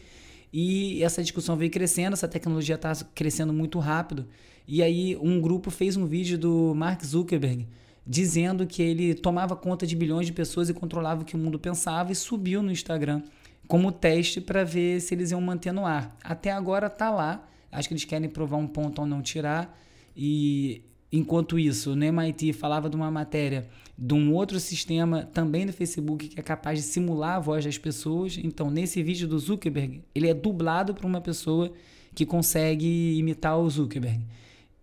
E 0.52 1.02
essa 1.02 1.24
discussão 1.24 1.56
veio 1.56 1.72
crescendo, 1.72 2.14
essa 2.14 2.28
tecnologia 2.28 2.76
está 2.76 2.94
crescendo 3.16 3.52
muito 3.52 3.80
rápido. 3.80 4.28
E 4.68 4.84
aí 4.84 5.18
um 5.20 5.42
grupo 5.42 5.72
fez 5.72 5.98
um 5.98 6.06
vídeo 6.06 6.38
do 6.38 6.76
Mark 6.76 7.04
Zuckerberg 7.04 7.66
dizendo 8.06 8.68
que 8.68 8.82
ele 8.82 9.14
tomava 9.14 9.56
conta 9.56 9.88
de 9.88 9.96
bilhões 9.96 10.26
de 10.26 10.34
pessoas 10.34 10.70
e 10.70 10.74
controlava 10.74 11.22
o 11.22 11.26
que 11.26 11.36
o 11.36 11.40
mundo 11.40 11.58
pensava 11.58 12.12
e 12.12 12.16
subiu 12.16 12.62
no 12.62 12.72
Instagram 12.72 13.22
como 13.68 13.92
teste 13.92 14.42
para 14.42 14.64
ver 14.64 15.00
se 15.00 15.14
eles 15.14 15.32
iam 15.32 15.42
manter 15.42 15.72
no 15.72 15.86
ar. 15.86 16.16
Até 16.24 16.52
agora 16.52 16.90
tá 16.90 17.10
lá. 17.10 17.48
Acho 17.72 17.88
que 17.88 17.94
eles 17.94 18.06
querem 18.06 18.30
provar 18.30 18.58
um 18.58 18.68
ponto 18.68 19.00
ou 19.00 19.08
não 19.08 19.22
tirar. 19.22 19.78
E 20.16 20.84
enquanto 21.12 21.58
isso, 21.58 21.96
no 21.96 22.04
MIT 22.04 22.54
falava 22.54 22.90
de 22.90 22.96
uma 22.96 23.10
matéria 23.10 23.68
de 23.98 24.14
um 24.14 24.34
outro 24.34 24.60
sistema 24.60 25.24
também 25.24 25.66
do 25.66 25.72
Facebook 25.72 26.28
que 26.28 26.40
é 26.40 26.44
capaz 26.44 26.80
de 26.80 26.86
simular 26.86 27.38
a 27.38 27.40
voz 27.40 27.64
das 27.64 27.78
pessoas. 27.78 28.38
Então, 28.38 28.70
nesse 28.70 29.02
vídeo 29.02 29.28
do 29.28 29.40
Zuckerberg, 29.40 30.04
ele 30.14 30.28
é 30.28 30.34
dublado 30.34 30.94
por 30.94 31.06
uma 31.06 31.22
pessoa 31.22 31.72
que 32.14 32.26
consegue 32.26 33.18
imitar 33.18 33.58
o 33.58 33.70
Zuckerberg 33.70 34.24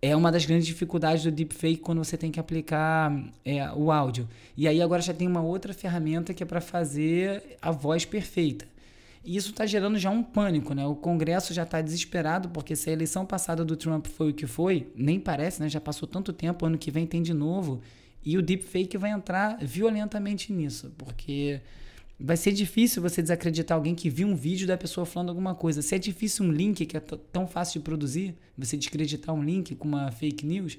é 0.01 0.15
uma 0.15 0.31
das 0.31 0.45
grandes 0.45 0.65
dificuldades 0.65 1.23
do 1.23 1.31
deepfake 1.31 1.77
quando 1.77 2.03
você 2.03 2.17
tem 2.17 2.31
que 2.31 2.39
aplicar 2.39 3.13
é, 3.45 3.71
o 3.73 3.91
áudio. 3.91 4.27
E 4.57 4.67
aí 4.67 4.81
agora 4.81 5.01
já 5.01 5.13
tem 5.13 5.27
uma 5.27 5.41
outra 5.41 5.73
ferramenta 5.73 6.33
que 6.33 6.41
é 6.41 6.45
para 6.45 6.59
fazer 6.59 7.57
a 7.61 7.69
voz 7.71 8.03
perfeita. 8.03 8.65
E 9.23 9.37
isso 9.37 9.51
está 9.51 9.67
gerando 9.67 9.99
já 9.99 10.09
um 10.09 10.23
pânico, 10.23 10.73
né? 10.73 10.83
O 10.85 10.95
Congresso 10.95 11.53
já 11.53 11.61
está 11.61 11.79
desesperado, 11.79 12.49
porque 12.49 12.75
se 12.75 12.89
a 12.89 12.93
eleição 12.93 13.23
passada 13.23 13.63
do 13.63 13.77
Trump 13.77 14.07
foi 14.07 14.31
o 14.31 14.33
que 14.33 14.47
foi, 14.47 14.91
nem 14.95 15.19
parece, 15.19 15.61
né? 15.61 15.69
Já 15.69 15.79
passou 15.79 16.07
tanto 16.07 16.33
tempo, 16.33 16.65
ano 16.65 16.77
que 16.77 16.89
vem 16.89 17.05
tem 17.05 17.21
de 17.21 17.33
novo. 17.33 17.81
E 18.25 18.35
o 18.37 18.41
deepfake 18.41 18.97
vai 18.97 19.11
entrar 19.11 19.59
violentamente 19.61 20.51
nisso, 20.51 20.91
porque 20.97 21.61
vai 22.23 22.37
ser 22.37 22.51
difícil 22.51 23.01
você 23.01 23.21
desacreditar 23.21 23.75
alguém 23.75 23.95
que 23.95 24.09
viu 24.09 24.27
um 24.27 24.35
vídeo 24.35 24.67
da 24.67 24.77
pessoa 24.77 25.05
falando 25.05 25.29
alguma 25.29 25.55
coisa. 25.55 25.81
Se 25.81 25.95
é 25.95 25.97
difícil 25.97 26.45
um 26.45 26.51
link 26.51 26.85
que 26.85 26.97
é 26.97 26.99
tão 26.99 27.47
fácil 27.47 27.79
de 27.79 27.85
produzir, 27.85 28.35
você 28.57 28.77
desacreditar 28.77 29.33
um 29.33 29.43
link 29.43 29.75
com 29.75 29.87
uma 29.87 30.11
fake 30.11 30.45
news, 30.45 30.77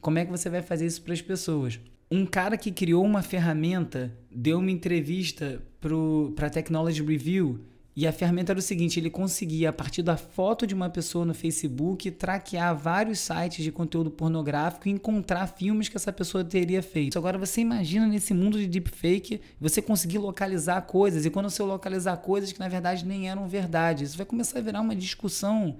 como 0.00 0.18
é 0.18 0.24
que 0.24 0.30
você 0.30 0.50
vai 0.50 0.62
fazer 0.62 0.86
isso 0.86 1.02
para 1.02 1.12
as 1.12 1.22
pessoas? 1.22 1.80
Um 2.10 2.26
cara 2.26 2.56
que 2.56 2.70
criou 2.70 3.04
uma 3.04 3.22
ferramenta 3.22 4.12
deu 4.30 4.58
uma 4.58 4.70
entrevista 4.70 5.62
para 5.80 6.46
a 6.46 6.50
Technology 6.50 7.02
Review 7.02 7.60
e 7.94 8.06
a 8.06 8.12
ferramenta 8.12 8.52
era 8.52 8.58
o 8.58 8.62
seguinte: 8.62 8.98
ele 8.98 9.10
conseguia, 9.10 9.68
a 9.68 9.72
partir 9.72 10.02
da 10.02 10.16
foto 10.16 10.66
de 10.66 10.74
uma 10.74 10.88
pessoa 10.88 11.24
no 11.24 11.34
Facebook, 11.34 12.10
traquear 12.10 12.76
vários 12.76 13.20
sites 13.20 13.62
de 13.62 13.70
conteúdo 13.70 14.10
pornográfico 14.10 14.88
e 14.88 14.90
encontrar 14.90 15.46
filmes 15.46 15.88
que 15.88 15.96
essa 15.96 16.12
pessoa 16.12 16.42
teria 16.42 16.82
feito. 16.82 17.18
Agora 17.18 17.36
você 17.36 17.60
imagina 17.60 18.06
nesse 18.06 18.32
mundo 18.32 18.58
de 18.58 18.66
deepfake 18.66 19.40
você 19.60 19.82
conseguir 19.82 20.18
localizar 20.18 20.80
coisas, 20.82 21.26
e 21.26 21.30
quando 21.30 21.50
você 21.50 21.62
localizar 21.62 22.16
coisas 22.16 22.52
que 22.52 22.60
na 22.60 22.68
verdade 22.68 23.04
nem 23.04 23.28
eram 23.28 23.46
verdade, 23.46 24.04
isso 24.04 24.16
vai 24.16 24.26
começar 24.26 24.58
a 24.58 24.62
virar 24.62 24.80
uma 24.80 24.96
discussão 24.96 25.76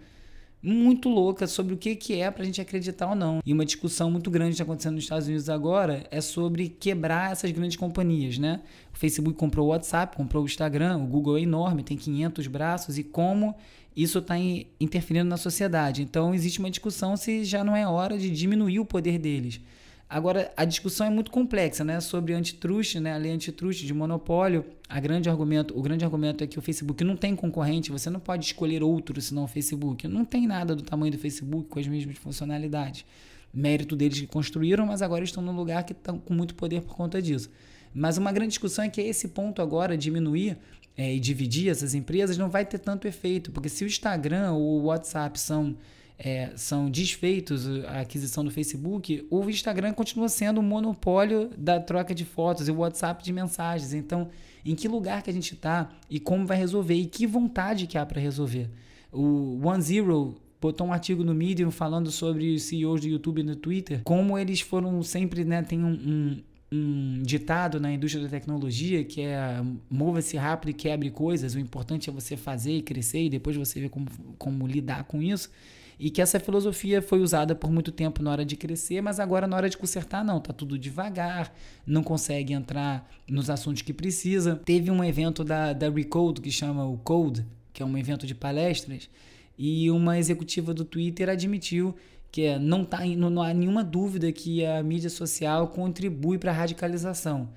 muito 0.62 1.08
louca 1.08 1.46
sobre 1.46 1.74
o 1.74 1.76
que, 1.76 1.96
que 1.96 2.20
é 2.20 2.30
para 2.30 2.42
a 2.42 2.46
gente 2.46 2.60
acreditar 2.60 3.08
ou 3.08 3.16
não. 3.16 3.40
E 3.44 3.52
uma 3.52 3.64
discussão 3.64 4.10
muito 4.10 4.30
grande 4.30 4.50
que 4.50 4.54
está 4.54 4.64
acontecendo 4.64 4.94
nos 4.94 5.04
Estados 5.04 5.26
Unidos 5.26 5.48
agora 5.48 6.06
é 6.10 6.20
sobre 6.20 6.68
quebrar 6.68 7.32
essas 7.32 7.50
grandes 7.50 7.76
companhias, 7.76 8.38
né? 8.38 8.60
O 8.94 8.96
Facebook 8.96 9.36
comprou 9.36 9.66
o 9.66 9.70
WhatsApp, 9.70 10.16
comprou 10.16 10.44
o 10.44 10.46
Instagram, 10.46 10.98
o 10.98 11.06
Google 11.06 11.38
é 11.38 11.40
enorme, 11.40 11.82
tem 11.82 11.96
500 11.96 12.46
braços 12.46 12.96
e 12.96 13.02
como 13.02 13.54
isso 13.96 14.18
está 14.18 14.36
interferindo 14.80 15.28
na 15.28 15.36
sociedade. 15.36 16.02
Então 16.02 16.34
existe 16.34 16.60
uma 16.60 16.70
discussão 16.70 17.16
se 17.16 17.44
já 17.44 17.64
não 17.64 17.74
é 17.74 17.86
hora 17.86 18.16
de 18.16 18.30
diminuir 18.30 18.78
o 18.78 18.84
poder 18.84 19.18
deles. 19.18 19.60
Agora, 20.12 20.52
a 20.58 20.66
discussão 20.66 21.06
é 21.06 21.10
muito 21.10 21.30
complexa, 21.30 21.82
né? 21.82 21.98
Sobre 21.98 22.34
antitruste, 22.34 23.00
né? 23.00 23.14
A 23.14 23.16
lei 23.16 23.32
antitruste 23.32 23.86
de 23.86 23.94
monopólio. 23.94 24.62
A 24.86 25.00
grande 25.00 25.30
argumento, 25.30 25.74
o 25.74 25.80
grande 25.80 26.04
argumento 26.04 26.44
é 26.44 26.46
que 26.46 26.58
o 26.58 26.60
Facebook 26.60 27.02
não 27.02 27.16
tem 27.16 27.34
concorrente, 27.34 27.90
você 27.90 28.10
não 28.10 28.20
pode 28.20 28.44
escolher 28.44 28.82
outro 28.82 29.18
senão 29.22 29.44
o 29.44 29.48
Facebook. 29.48 30.06
Não 30.06 30.22
tem 30.22 30.46
nada 30.46 30.76
do 30.76 30.82
tamanho 30.82 31.12
do 31.12 31.18
Facebook 31.18 31.66
com 31.66 31.78
as 31.78 31.86
mesmas 31.86 32.18
funcionalidades. 32.18 33.06
Mérito 33.54 33.96
deles 33.96 34.20
que 34.20 34.26
construíram, 34.26 34.84
mas 34.84 35.00
agora 35.00 35.24
estão 35.24 35.42
num 35.42 35.56
lugar 35.56 35.82
que 35.82 35.94
estão 35.94 36.18
com 36.18 36.34
muito 36.34 36.54
poder 36.56 36.82
por 36.82 36.94
conta 36.94 37.22
disso. 37.22 37.48
Mas 37.94 38.18
uma 38.18 38.32
grande 38.32 38.50
discussão 38.50 38.84
é 38.84 38.90
que 38.90 39.00
esse 39.00 39.28
ponto 39.28 39.62
agora, 39.62 39.96
diminuir 39.96 40.58
é, 40.94 41.14
e 41.14 41.18
dividir 41.18 41.70
essas 41.70 41.94
empresas, 41.94 42.36
não 42.36 42.50
vai 42.50 42.66
ter 42.66 42.80
tanto 42.80 43.08
efeito, 43.08 43.50
porque 43.50 43.70
se 43.70 43.82
o 43.82 43.86
Instagram 43.86 44.52
ou 44.52 44.82
o 44.82 44.84
WhatsApp 44.84 45.40
são 45.40 45.74
é, 46.24 46.52
são 46.54 46.88
desfeitos 46.88 47.66
a 47.86 48.02
aquisição 48.02 48.44
do 48.44 48.50
Facebook, 48.50 49.26
o 49.28 49.50
Instagram 49.50 49.92
continua 49.92 50.28
sendo 50.28 50.58
o 50.58 50.62
monopólio 50.62 51.50
da 51.58 51.80
troca 51.80 52.14
de 52.14 52.24
fotos 52.24 52.68
e 52.68 52.70
o 52.70 52.76
WhatsApp 52.76 53.24
de 53.24 53.32
mensagens. 53.32 53.92
Então, 53.92 54.28
em 54.64 54.76
que 54.76 54.86
lugar 54.86 55.20
que 55.20 55.30
a 55.30 55.32
gente 55.32 55.54
está 55.54 55.90
e 56.08 56.20
como 56.20 56.46
vai 56.46 56.56
resolver 56.56 56.94
e 56.94 57.06
que 57.06 57.26
vontade 57.26 57.88
que 57.88 57.98
há 57.98 58.06
para 58.06 58.20
resolver? 58.20 58.70
O 59.10 59.66
One 59.66 59.82
Zero 59.82 60.36
botou 60.60 60.86
um 60.86 60.92
artigo 60.92 61.24
no 61.24 61.34
Medium 61.34 61.72
falando 61.72 62.08
sobre 62.12 62.54
os 62.54 62.62
CEOs 62.62 63.00
do 63.00 63.08
YouTube 63.08 63.40
e 63.40 63.44
do 63.44 63.56
Twitter, 63.56 64.02
como 64.04 64.38
eles 64.38 64.60
foram 64.60 65.02
sempre, 65.02 65.44
né, 65.44 65.60
tem 65.62 65.82
um, 65.82 65.90
um 65.90 66.42
um 66.74 67.22
ditado 67.22 67.78
na 67.78 67.92
indústria 67.92 68.24
da 68.24 68.30
tecnologia 68.30 69.04
que 69.04 69.20
é 69.20 69.62
mova-se 69.90 70.38
rápido 70.38 70.70
e 70.70 70.72
quebre 70.72 71.10
coisas, 71.10 71.54
o 71.54 71.58
importante 71.58 72.08
é 72.08 72.12
você 72.12 72.34
fazer 72.34 72.78
e 72.78 72.80
crescer 72.80 73.24
e 73.24 73.28
depois 73.28 73.54
você 73.54 73.78
ver 73.78 73.90
como, 73.90 74.06
como 74.38 74.66
lidar 74.66 75.04
com 75.04 75.20
isso 75.20 75.50
e 75.98 76.10
que 76.10 76.20
essa 76.20 76.40
filosofia 76.40 77.00
foi 77.00 77.20
usada 77.20 77.54
por 77.54 77.70
muito 77.70 77.92
tempo 77.92 78.22
na 78.22 78.30
hora 78.30 78.44
de 78.44 78.56
crescer, 78.56 79.00
mas 79.00 79.20
agora 79.20 79.46
na 79.46 79.56
hora 79.56 79.70
de 79.70 79.76
consertar 79.76 80.24
não, 80.24 80.40
tá 80.40 80.52
tudo 80.52 80.78
devagar, 80.78 81.54
não 81.86 82.02
consegue 82.02 82.52
entrar 82.52 83.10
nos 83.28 83.50
assuntos 83.50 83.82
que 83.82 83.92
precisa. 83.92 84.56
Teve 84.64 84.90
um 84.90 85.02
evento 85.02 85.44
da, 85.44 85.72
da 85.72 85.90
Recode 85.90 86.40
que 86.40 86.50
chama 86.50 86.84
o 86.84 86.96
Code, 86.98 87.44
que 87.72 87.82
é 87.82 87.86
um 87.86 87.96
evento 87.96 88.26
de 88.26 88.34
palestras, 88.34 89.08
e 89.58 89.90
uma 89.90 90.18
executiva 90.18 90.74
do 90.74 90.84
Twitter 90.84 91.28
admitiu 91.28 91.94
que 92.30 92.42
é, 92.46 92.58
não, 92.58 92.84
tá, 92.84 93.04
não, 93.04 93.28
não 93.28 93.42
há 93.42 93.52
nenhuma 93.52 93.84
dúvida 93.84 94.32
que 94.32 94.64
a 94.64 94.82
mídia 94.82 95.10
social 95.10 95.68
contribui 95.68 96.38
para 96.38 96.50
a 96.50 96.54
radicalização 96.54 97.48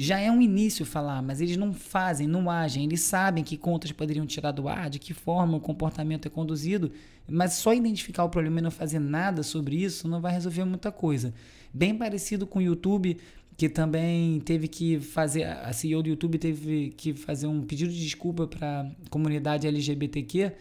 já 0.00 0.20
é 0.20 0.30
um 0.30 0.40
início 0.40 0.86
falar, 0.86 1.20
mas 1.20 1.40
eles 1.40 1.56
não 1.56 1.72
fazem, 1.72 2.28
não 2.28 2.48
agem. 2.48 2.84
Eles 2.84 3.00
sabem 3.00 3.42
que 3.42 3.56
contas 3.56 3.90
poderiam 3.90 4.24
tirar 4.24 4.52
do 4.52 4.68
ar, 4.68 4.88
de 4.88 5.00
que 5.00 5.12
forma 5.12 5.56
o 5.56 5.60
comportamento 5.60 6.26
é 6.26 6.30
conduzido, 6.30 6.92
mas 7.28 7.54
só 7.54 7.74
identificar 7.74 8.22
o 8.22 8.28
problema 8.28 8.60
e 8.60 8.62
não 8.62 8.70
fazer 8.70 9.00
nada 9.00 9.42
sobre 9.42 9.74
isso 9.74 10.06
não 10.06 10.20
vai 10.20 10.32
resolver 10.32 10.64
muita 10.64 10.92
coisa. 10.92 11.34
Bem 11.74 11.96
parecido 11.96 12.46
com 12.46 12.60
o 12.60 12.62
YouTube, 12.62 13.18
que 13.56 13.68
também 13.68 14.38
teve 14.38 14.68
que 14.68 15.00
fazer, 15.00 15.42
a 15.42 15.72
CEO 15.72 16.00
do 16.00 16.10
YouTube 16.10 16.38
teve 16.38 16.90
que 16.96 17.12
fazer 17.12 17.48
um 17.48 17.62
pedido 17.62 17.90
de 17.90 18.00
desculpa 18.00 18.46
para 18.46 18.82
a 18.82 19.10
comunidade 19.10 19.66
LGBTQ 19.66 20.52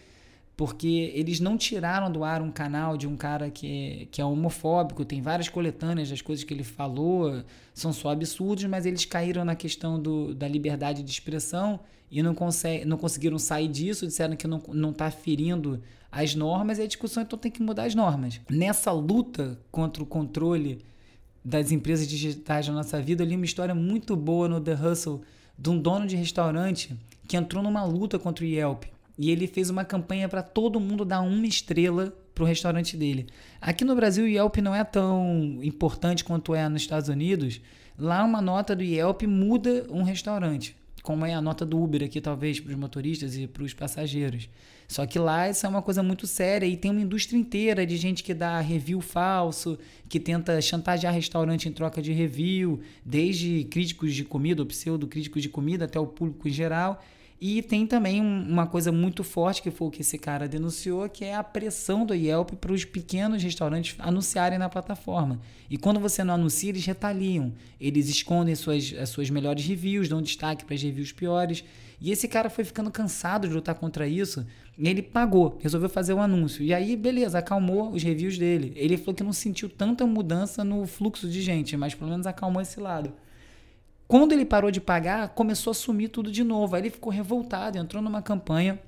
porque 0.57 1.11
eles 1.13 1.39
não 1.39 1.55
tiraram 1.55 2.11
do 2.11 2.23
ar 2.23 2.41
um 2.41 2.51
canal 2.51 2.97
de 2.97 3.07
um 3.07 3.15
cara 3.15 3.51
que 3.51 4.09
que 4.11 4.19
é 4.19 4.25
homofóbico, 4.25 5.05
tem 5.05 5.21
várias 5.21 5.47
coletâneas 5.47 6.09
das 6.09 6.19
coisas 6.19 6.43
que 6.43 6.51
ele 6.51 6.63
falou, 6.63 7.43
são 7.75 7.93
só 7.93 8.09
absurdos, 8.09 8.65
mas 8.65 8.87
eles 8.87 9.05
caíram 9.05 9.45
na 9.45 9.55
questão 9.55 10.01
do, 10.01 10.33
da 10.33 10.47
liberdade 10.47 11.03
de 11.03 11.11
expressão 11.11 11.79
e 12.09 12.23
não, 12.23 12.33
consegue, 12.33 12.85
não 12.85 12.97
conseguiram 12.97 13.37
sair 13.37 13.67
disso, 13.67 14.07
disseram 14.07 14.35
que 14.35 14.47
não 14.47 14.89
está 14.89 15.11
ferindo 15.11 15.81
as 16.11 16.33
normas, 16.33 16.79
e 16.79 16.81
a 16.81 16.87
discussão 16.87 17.21
então 17.21 17.37
tem 17.37 17.51
que 17.51 17.61
mudar 17.61 17.83
as 17.83 17.93
normas. 17.93 18.41
Nessa 18.49 18.91
luta 18.91 19.59
contra 19.69 20.01
o 20.01 20.05
controle 20.05 20.79
das 21.45 21.71
empresas 21.71 22.07
digitais 22.07 22.67
na 22.67 22.73
nossa 22.73 22.99
vida, 22.99 23.23
eu 23.23 23.27
li 23.27 23.35
uma 23.35 23.45
história 23.45 23.75
muito 23.75 24.15
boa 24.15 24.49
no 24.49 24.59
The 24.59 24.73
Hustle 24.73 25.21
de 25.59 25.69
um 25.69 25.77
dono 25.77 26.07
de 26.07 26.15
restaurante 26.15 26.97
que 27.27 27.37
entrou 27.37 27.61
numa 27.61 27.83
luta 27.83 28.17
contra 28.17 28.43
o 28.43 28.47
Yelp 28.47 28.85
e 29.17 29.31
ele 29.31 29.47
fez 29.47 29.69
uma 29.69 29.83
campanha 29.83 30.29
para 30.29 30.43
todo 30.43 30.79
mundo 30.79 31.03
dar 31.03 31.21
uma 31.21 31.45
estrela 31.45 32.13
para 32.35 32.43
o 32.43 32.47
restaurante 32.47 32.95
dele. 32.95 33.27
Aqui 33.59 33.83
no 33.83 33.95
Brasil, 33.95 34.25
o 34.25 34.27
Yelp 34.27 34.57
não 34.57 34.75
é 34.75 34.83
tão 34.83 35.59
importante 35.63 36.23
quanto 36.23 36.53
é 36.53 36.69
nos 36.69 36.83
Estados 36.83 37.09
Unidos. 37.09 37.59
Lá, 37.97 38.23
uma 38.23 38.41
nota 38.41 38.75
do 38.75 38.83
Yelp 38.83 39.23
muda 39.23 39.87
um 39.89 40.03
restaurante, 40.03 40.75
como 41.01 41.25
é 41.25 41.33
a 41.33 41.41
nota 41.41 41.65
do 41.65 41.81
Uber 41.81 42.03
aqui, 42.03 42.21
talvez, 42.21 42.59
para 42.59 42.69
os 42.69 42.77
motoristas 42.77 43.35
e 43.35 43.47
para 43.47 43.63
os 43.63 43.73
passageiros. 43.73 44.47
Só 44.87 45.05
que 45.05 45.17
lá 45.17 45.49
isso 45.49 45.65
é 45.65 45.69
uma 45.69 45.81
coisa 45.81 46.03
muito 46.03 46.27
séria 46.27 46.65
e 46.67 46.77
tem 46.77 46.91
uma 46.91 47.01
indústria 47.01 47.37
inteira 47.37 47.85
de 47.85 47.97
gente 47.97 48.23
que 48.23 48.33
dá 48.33 48.61
review 48.61 49.01
falso, 49.01 49.77
que 50.07 50.19
tenta 50.19 50.61
chantagear 50.61 51.13
restaurante 51.13 51.67
em 51.67 51.71
troca 51.71 52.01
de 52.01 52.13
review, 52.13 52.79
desde 53.03 53.65
críticos 53.65 54.13
de 54.13 54.23
comida, 54.23 54.61
ou 54.61 54.65
pseudo 54.67 55.07
críticos 55.07 55.41
de 55.41 55.49
comida, 55.49 55.85
até 55.85 55.99
o 55.99 56.05
público 56.05 56.47
em 56.47 56.51
geral. 56.51 57.03
E 57.39 57.61
tem 57.61 57.85
também 57.85 58.19
uma 58.19 58.65
coisa 58.65 58.91
muito 58.91 59.23
forte 59.23 59.61
que 59.61 59.69
foi 59.69 59.87
o 59.87 59.91
que 59.91 60.01
esse 60.01 60.17
cara 60.17 60.47
denunciou, 60.47 61.07
que 61.07 61.23
é 61.23 61.35
a 61.35 61.43
pressão 61.43 62.03
do 62.03 62.15
Yelp 62.15 62.53
para 62.53 62.73
os 62.73 62.83
pequenos 62.83 63.43
restaurantes 63.43 63.95
anunciarem 63.99 64.57
na 64.57 64.67
plataforma. 64.67 65.39
E 65.69 65.77
quando 65.77 65.99
você 65.99 66.23
não 66.23 66.33
anuncia, 66.33 66.69
eles 66.69 66.85
retaliam. 66.85 67.53
Eles 67.79 68.09
escondem 68.09 68.55
suas, 68.55 68.91
as 68.99 69.09
suas 69.09 69.29
melhores 69.29 69.63
reviews, 69.65 70.09
dão 70.09 70.19
destaque 70.19 70.65
para 70.65 70.73
as 70.73 70.81
reviews 70.81 71.11
piores. 71.11 71.63
E 72.01 72.11
esse 72.11 72.27
cara 72.27 72.49
foi 72.49 72.63
ficando 72.63 72.89
cansado 72.89 73.47
de 73.47 73.53
lutar 73.53 73.75
contra 73.75 74.07
isso. 74.07 74.43
E 74.75 74.87
ele 74.87 75.03
pagou, 75.03 75.59
resolveu 75.61 75.89
fazer 75.89 76.13
o 76.13 76.17
um 76.17 76.21
anúncio. 76.21 76.63
E 76.63 76.73
aí, 76.73 76.95
beleza, 76.95 77.37
acalmou 77.37 77.91
os 77.91 78.01
reviews 78.01 78.37
dele. 78.39 78.73
Ele 78.75 78.97
falou 78.97 79.13
que 79.13 79.23
não 79.23 79.33
sentiu 79.33 79.69
tanta 79.69 80.07
mudança 80.07 80.63
no 80.63 80.87
fluxo 80.87 81.29
de 81.29 81.41
gente, 81.43 81.77
mas 81.77 81.93
pelo 81.93 82.09
menos 82.09 82.25
acalmou 82.25 82.63
esse 82.63 82.79
lado. 82.79 83.13
Quando 84.07 84.31
ele 84.31 84.45
parou 84.45 84.71
de 84.71 84.79
pagar, 84.79 85.29
começou 85.29 85.71
a 85.71 85.73
sumir 85.73 86.09
tudo 86.09 86.31
de 86.31 86.43
novo. 86.43 86.75
Aí 86.75 86.81
ele 86.81 86.89
ficou 86.89 87.11
revoltado, 87.11 87.77
entrou 87.77 88.01
numa 88.01 88.21
campanha 88.21 88.79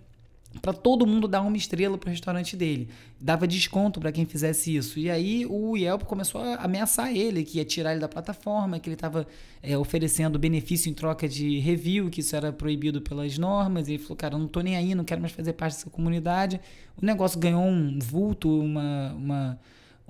para 0.61 0.73
todo 0.73 1.05
mundo 1.05 1.27
dar 1.27 1.41
uma 1.41 1.55
estrela 1.55 1.97
para 1.97 2.07
o 2.07 2.09
restaurante 2.09 2.57
dele. 2.57 2.89
Dava 3.19 3.47
desconto 3.47 3.99
para 3.99 4.11
quem 4.11 4.25
fizesse 4.25 4.75
isso. 4.75 4.97
E 4.97 5.09
aí 5.09 5.45
o 5.45 5.77
Yelp 5.77 6.03
começou 6.03 6.41
a 6.41 6.55
ameaçar 6.55 7.15
ele, 7.15 7.43
que 7.43 7.57
ia 7.59 7.65
tirar 7.65 7.91
ele 7.91 7.99
da 7.99 8.07
plataforma, 8.07 8.79
que 8.79 8.89
ele 8.89 8.95
estava 8.95 9.27
é, 9.61 9.77
oferecendo 9.77 10.39
benefício 10.39 10.89
em 10.89 10.93
troca 10.93 11.27
de 11.27 11.59
review, 11.59 12.09
que 12.09 12.21
isso 12.21 12.35
era 12.35 12.51
proibido 12.51 13.01
pelas 13.01 13.37
normas. 13.37 13.87
E 13.87 13.93
ele 13.93 14.03
falou: 14.03 14.17
Cara, 14.17 14.35
eu 14.35 14.39
não 14.39 14.47
tô 14.47 14.61
nem 14.61 14.75
aí, 14.75 14.95
não 14.95 15.03
quero 15.03 15.21
mais 15.21 15.33
fazer 15.33 15.53
parte 15.53 15.73
dessa 15.73 15.89
comunidade. 15.89 16.59
O 16.99 17.05
negócio 17.05 17.39
ganhou 17.39 17.63
um 17.63 17.99
vulto, 17.99 18.49
uma. 18.59 19.13
uma 19.13 19.59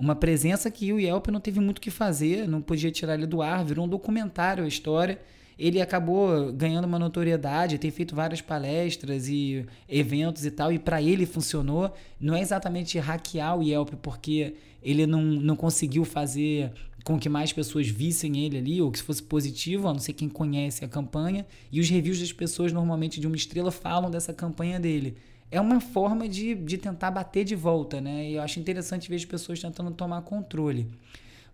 uma 0.00 0.16
presença 0.16 0.70
que 0.70 0.92
o 0.94 0.98
Yelp 0.98 1.28
não 1.28 1.38
teve 1.38 1.60
muito 1.60 1.76
o 1.76 1.80
que 1.80 1.90
fazer, 1.90 2.48
não 2.48 2.62
podia 2.62 2.90
tirar 2.90 3.14
ele 3.14 3.26
do 3.26 3.42
ar, 3.42 3.62
virou 3.62 3.84
um 3.84 3.88
documentário 3.88 4.64
a 4.64 4.66
história. 4.68 5.20
Ele 5.58 5.78
acabou 5.78 6.50
ganhando 6.54 6.86
uma 6.86 6.98
notoriedade, 6.98 7.76
tem 7.76 7.90
feito 7.90 8.14
várias 8.14 8.40
palestras 8.40 9.28
e 9.28 9.66
eventos 9.86 10.46
e 10.46 10.50
tal, 10.50 10.72
e 10.72 10.78
para 10.78 11.02
ele 11.02 11.26
funcionou. 11.26 11.92
Não 12.18 12.34
é 12.34 12.40
exatamente 12.40 12.98
hackear 12.98 13.58
o 13.58 13.62
Yelp, 13.62 13.90
porque 14.00 14.54
ele 14.82 15.06
não, 15.06 15.20
não 15.20 15.54
conseguiu 15.54 16.06
fazer 16.06 16.72
com 17.04 17.18
que 17.18 17.28
mais 17.28 17.52
pessoas 17.52 17.86
vissem 17.86 18.42
ele 18.42 18.56
ali, 18.56 18.80
ou 18.80 18.90
que 18.90 19.02
fosse 19.02 19.22
positivo, 19.22 19.86
a 19.86 19.92
não 19.92 20.00
ser 20.00 20.14
quem 20.14 20.30
conhece 20.30 20.82
a 20.82 20.88
campanha. 20.88 21.46
E 21.70 21.78
os 21.78 21.90
reviews 21.90 22.18
das 22.18 22.32
pessoas, 22.32 22.72
normalmente 22.72 23.20
de 23.20 23.26
uma 23.26 23.36
estrela, 23.36 23.70
falam 23.70 24.10
dessa 24.10 24.32
campanha 24.32 24.80
dele 24.80 25.14
é 25.50 25.60
uma 25.60 25.80
forma 25.80 26.28
de, 26.28 26.54
de 26.54 26.78
tentar 26.78 27.10
bater 27.10 27.44
de 27.44 27.56
volta, 27.56 28.00
né? 28.00 28.30
E 28.30 28.34
eu 28.34 28.42
acho 28.42 28.60
interessante 28.60 29.08
ver 29.08 29.16
as 29.16 29.24
pessoas 29.24 29.60
tentando 29.60 29.90
tomar 29.90 30.22
controle. 30.22 30.88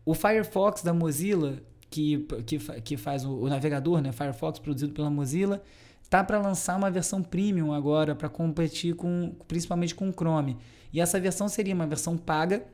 O 0.05 0.15
Firefox 0.15 0.83
da 0.83 0.93
Mozilla, 0.93 1.63
que, 1.89 2.27
que, 2.47 2.59
que 2.59 2.97
faz 2.97 3.25
o, 3.25 3.33
o 3.33 3.49
navegador, 3.49 4.01
né? 4.01 4.13
Firefox, 4.13 4.59
produzido 4.59 4.93
pela 4.93 5.09
Mozilla, 5.09 5.63
tá 6.11 6.23
para 6.23 6.39
lançar 6.39 6.77
uma 6.77 6.91
versão 6.91 7.23
premium 7.23 7.73
agora 7.73 8.15
para 8.15 8.29
competir 8.29 8.95
com, 8.95 9.35
principalmente 9.49 9.95
com 9.95 10.09
o 10.09 10.13
Chrome. 10.13 10.59
E 10.93 11.01
essa 11.01 11.19
versão 11.19 11.49
seria 11.49 11.75
uma 11.75 11.87
versão 11.87 12.17
paga 12.17 12.65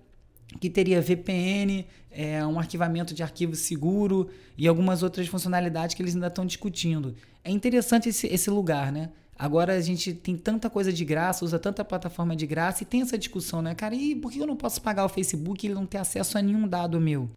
que 0.60 0.68
teria 0.68 1.00
VPN, 1.00 1.86
é, 2.10 2.44
um 2.44 2.58
arquivamento 2.58 3.14
de 3.14 3.22
arquivo 3.22 3.54
seguro 3.54 4.28
e 4.56 4.68
algumas 4.68 5.02
outras 5.02 5.26
funcionalidades 5.26 5.94
que 5.94 6.02
eles 6.02 6.14
ainda 6.14 6.26
estão 6.26 6.44
discutindo. 6.44 7.14
É 7.42 7.50
interessante 7.50 8.08
esse, 8.08 8.26
esse 8.26 8.50
lugar, 8.50 8.92
né? 8.92 9.10
Agora 9.42 9.72
a 9.72 9.80
gente 9.80 10.14
tem 10.14 10.36
tanta 10.36 10.70
coisa 10.70 10.92
de 10.92 11.04
graça, 11.04 11.44
usa 11.44 11.58
tanta 11.58 11.84
plataforma 11.84 12.36
de 12.36 12.46
graça 12.46 12.84
e 12.84 12.86
tem 12.86 13.02
essa 13.02 13.18
discussão, 13.18 13.60
né, 13.60 13.74
cara? 13.74 13.92
E 13.92 14.14
por 14.14 14.30
que 14.30 14.38
eu 14.38 14.46
não 14.46 14.54
posso 14.54 14.80
pagar 14.80 15.04
o 15.04 15.08
Facebook 15.08 15.66
e 15.66 15.68
ele 15.68 15.74
não 15.74 15.84
ter 15.84 15.98
acesso 15.98 16.38
a 16.38 16.40
nenhum 16.40 16.68
dado 16.68 17.00
meu? 17.00 17.28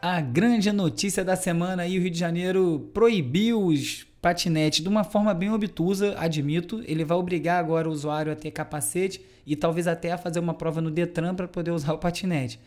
A 0.00 0.18
grande 0.22 0.72
notícia 0.72 1.22
da 1.22 1.36
semana 1.36 1.82
aí, 1.82 1.98
o 1.98 2.00
Rio 2.00 2.10
de 2.10 2.18
Janeiro 2.18 2.90
proibiu 2.94 3.62
os 3.62 4.06
patinetes 4.22 4.82
de 4.82 4.88
uma 4.88 5.04
forma 5.04 5.34
bem 5.34 5.50
obtusa, 5.50 6.14
admito. 6.18 6.82
Ele 6.86 7.04
vai 7.04 7.18
obrigar 7.18 7.60
agora 7.60 7.86
o 7.86 7.92
usuário 7.92 8.32
a 8.32 8.34
ter 8.34 8.50
capacete 8.50 9.20
e 9.46 9.54
talvez 9.54 9.86
até 9.86 10.12
a 10.12 10.16
fazer 10.16 10.40
uma 10.40 10.54
prova 10.54 10.80
no 10.80 10.90
Detran 10.90 11.34
para 11.34 11.46
poder 11.46 11.70
usar 11.70 11.92
o 11.92 11.98
patinete. 11.98 12.58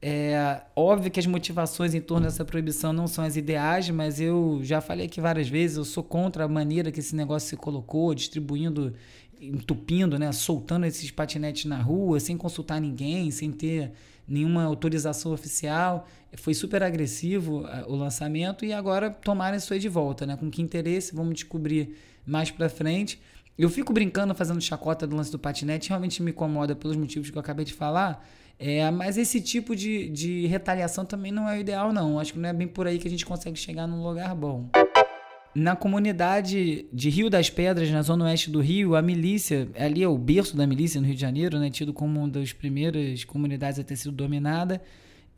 É 0.00 0.62
óbvio 0.76 1.10
que 1.10 1.18
as 1.18 1.26
motivações 1.26 1.94
em 1.94 2.00
torno 2.00 2.26
dessa 2.26 2.44
proibição 2.44 2.92
não 2.92 3.06
são 3.06 3.24
as 3.24 3.36
ideais, 3.36 3.88
mas 3.88 4.20
eu 4.20 4.60
já 4.62 4.80
falei 4.80 5.06
aqui 5.06 5.20
várias 5.20 5.48
vezes, 5.48 5.78
eu 5.78 5.84
sou 5.84 6.04
contra 6.04 6.44
a 6.44 6.48
maneira 6.48 6.92
que 6.92 7.00
esse 7.00 7.16
negócio 7.16 7.48
se 7.48 7.56
colocou, 7.56 8.14
distribuindo, 8.14 8.92
entupindo, 9.40 10.18
né, 10.18 10.30
soltando 10.32 10.84
esses 10.84 11.10
patinetes 11.10 11.64
na 11.64 11.80
rua, 11.80 12.20
sem 12.20 12.36
consultar 12.36 12.80
ninguém, 12.80 13.30
sem 13.30 13.50
ter 13.50 13.92
nenhuma 14.26 14.64
autorização 14.64 15.32
oficial. 15.32 16.06
Foi 16.36 16.54
super 16.54 16.82
agressivo 16.82 17.60
uh, 17.60 17.84
o 17.86 17.94
lançamento 17.94 18.64
e 18.64 18.72
agora 18.72 19.10
tomaram 19.10 19.56
isso 19.56 19.72
aí 19.72 19.78
de 19.78 19.88
volta, 19.88 20.26
né? 20.26 20.36
Com 20.36 20.50
que 20.50 20.60
interesse, 20.60 21.14
vamos 21.14 21.34
descobrir 21.34 21.96
mais 22.26 22.50
para 22.50 22.68
frente. 22.68 23.20
Eu 23.56 23.70
fico 23.70 23.92
brincando, 23.92 24.34
fazendo 24.34 24.60
chacota 24.60 25.06
do 25.06 25.14
lance 25.14 25.30
do 25.30 25.38
patinete, 25.38 25.90
realmente 25.90 26.22
me 26.22 26.32
incomoda 26.32 26.74
pelos 26.74 26.96
motivos 26.96 27.30
que 27.30 27.36
eu 27.36 27.40
acabei 27.40 27.64
de 27.64 27.72
falar, 27.72 28.26
é, 28.58 28.88
mas 28.90 29.18
esse 29.18 29.40
tipo 29.40 29.74
de, 29.74 30.08
de 30.08 30.46
retaliação 30.46 31.04
também 31.04 31.32
não 31.32 31.48
é 31.48 31.56
o 31.56 31.60
ideal, 31.60 31.92
não. 31.92 32.18
Acho 32.18 32.32
que 32.32 32.38
não 32.38 32.48
é 32.48 32.52
bem 32.52 32.68
por 32.68 32.86
aí 32.86 32.98
que 32.98 33.08
a 33.08 33.10
gente 33.10 33.26
consegue 33.26 33.58
chegar 33.58 33.86
num 33.86 34.02
lugar 34.02 34.34
bom. 34.34 34.68
Na 35.54 35.76
comunidade 35.76 36.86
de 36.92 37.10
Rio 37.10 37.30
das 37.30 37.48
Pedras, 37.48 37.88
na 37.90 38.02
zona 38.02 38.24
oeste 38.24 38.50
do 38.50 38.60
Rio, 38.60 38.96
a 38.96 39.02
milícia, 39.02 39.68
ali 39.78 40.02
é 40.02 40.08
o 40.08 40.18
berço 40.18 40.56
da 40.56 40.66
milícia 40.66 41.00
no 41.00 41.06
Rio 41.06 41.14
de 41.14 41.20
Janeiro, 41.20 41.58
né, 41.60 41.70
tido 41.70 41.92
como 41.92 42.18
uma 42.18 42.28
das 42.28 42.52
primeiras 42.52 43.22
comunidades 43.22 43.78
a 43.78 43.84
ter 43.84 43.94
sido 43.94 44.10
dominada, 44.10 44.82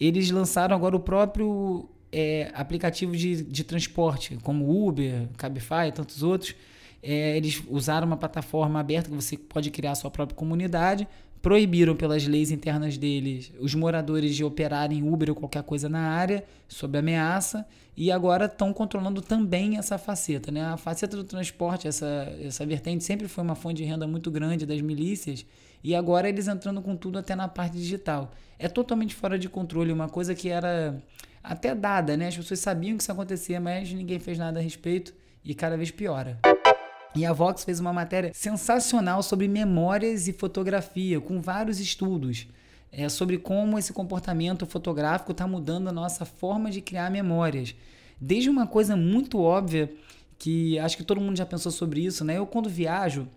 eles 0.01 0.31
lançaram 0.31 0.75
agora 0.75 0.97
o 0.97 1.01
próprio 1.01 1.87
é, 2.11 2.51
aplicativo 2.55 3.15
de, 3.15 3.43
de 3.43 3.65
transporte, 3.65 4.39
como 4.43 4.89
Uber, 4.89 5.29
Cabify 5.37 5.89
e 5.89 5.93
tantos 5.93 6.23
outros. 6.23 6.55
É, 7.03 7.37
eles 7.37 7.63
usaram 7.69 8.07
uma 8.07 8.17
plataforma 8.17 8.81
aberta 8.81 9.11
que 9.11 9.15
você 9.15 9.37
pode 9.37 9.71
criar 9.71 9.93
a 9.93 9.95
sua 9.95 10.11
própria 10.11 10.35
comunidade 10.35 11.07
proibiram 11.41 11.95
pelas 11.95 12.27
leis 12.27 12.51
internas 12.51 12.99
deles 12.99 13.53
os 13.61 13.75
moradores 13.75 14.35
de 14.35 14.45
operarem 14.45 15.09
Uber 15.09 15.31
ou 15.31 15.37
qualquer 15.37 15.63
coisa 15.63 15.89
na 15.89 16.01
área 16.01 16.45
sob 16.69 16.99
ameaça 16.99 17.67
e 17.97 18.11
agora 18.13 18.47
estão 18.47 18.73
controlando 18.73 19.23
também 19.23 19.79
essa 19.79 19.97
faceta, 19.97 20.51
né? 20.51 20.63
A 20.63 20.77
faceta 20.77 21.17
do 21.17 21.25
transporte, 21.25 21.89
essa 21.89 22.07
essa 22.43 22.67
vertente 22.67 23.05
sempre 23.05 23.29
foi 23.29 23.43
uma 23.43 23.55
fonte 23.55 23.77
de 23.77 23.85
renda 23.85 24.07
muito 24.07 24.31
grande 24.31 24.67
das 24.67 24.81
milícias 24.81 25.47
e 25.83 25.95
agora 25.95 26.29
eles 26.29 26.49
entrando 26.49 26.83
com 26.83 26.97
tudo 26.97 27.19
até 27.19 27.35
na 27.35 27.49
parte 27.49 27.77
digital. 27.77 28.33
É 28.59 28.69
totalmente 28.69 29.15
fora 29.15 29.39
de 29.39 29.49
controle, 29.49 29.93
uma 29.93 30.09
coisa 30.09 30.35
que 30.35 30.49
era 30.49 31.01
até 31.43 31.75
dada, 31.75 32.17
né? 32.17 32.29
As 32.29 32.37
pessoas 32.37 32.61
sabiam 32.61 32.97
que 32.97 33.03
isso 33.03 33.13
acontecia, 33.13 33.61
mas 33.61 33.93
ninguém 33.93 34.19
fez 34.19 34.37
nada 34.37 34.59
a 34.59 34.63
respeito 34.63 35.15
e 35.45 35.55
cada 35.55 35.77
vez 35.77 35.91
piora. 35.91 36.41
E 37.15 37.25
a 37.25 37.33
Vox 37.33 37.65
fez 37.65 37.81
uma 37.81 37.93
matéria 37.93 38.33
sensacional 38.35 39.23
sobre 39.23 39.49
memórias 39.49 40.29
e 40.29 40.33
fotografia, 40.33 41.21
com 41.21 41.41
vários 41.41 41.81
estudos 41.81 42.47
é, 42.97 43.09
sobre 43.09 43.37
como 43.37 43.79
esse 43.79 43.93
comportamento 43.93 44.65
fotográfico 44.65 45.33
está 45.33 45.47
mudando 45.47 45.89
a 45.89 45.93
nossa 45.93 46.25
forma 46.25 46.71
de 46.71 46.81
criar 46.81 47.11
memórias. 47.11 47.75
Desde 48.19 48.49
uma 48.49 48.67
coisa 48.67 48.97
muito 48.97 49.39
óbvia, 49.39 49.93
que 50.39 50.79
acho 50.79 50.97
que 50.97 51.05
todo 51.05 51.21
mundo 51.21 51.37
já 51.37 51.45
pensou 51.45 51.71
sobre 51.71 52.01
isso, 52.01 52.25
né? 52.25 52.39
Eu, 52.39 52.47
quando 52.47 52.71
viajo, 52.71 53.29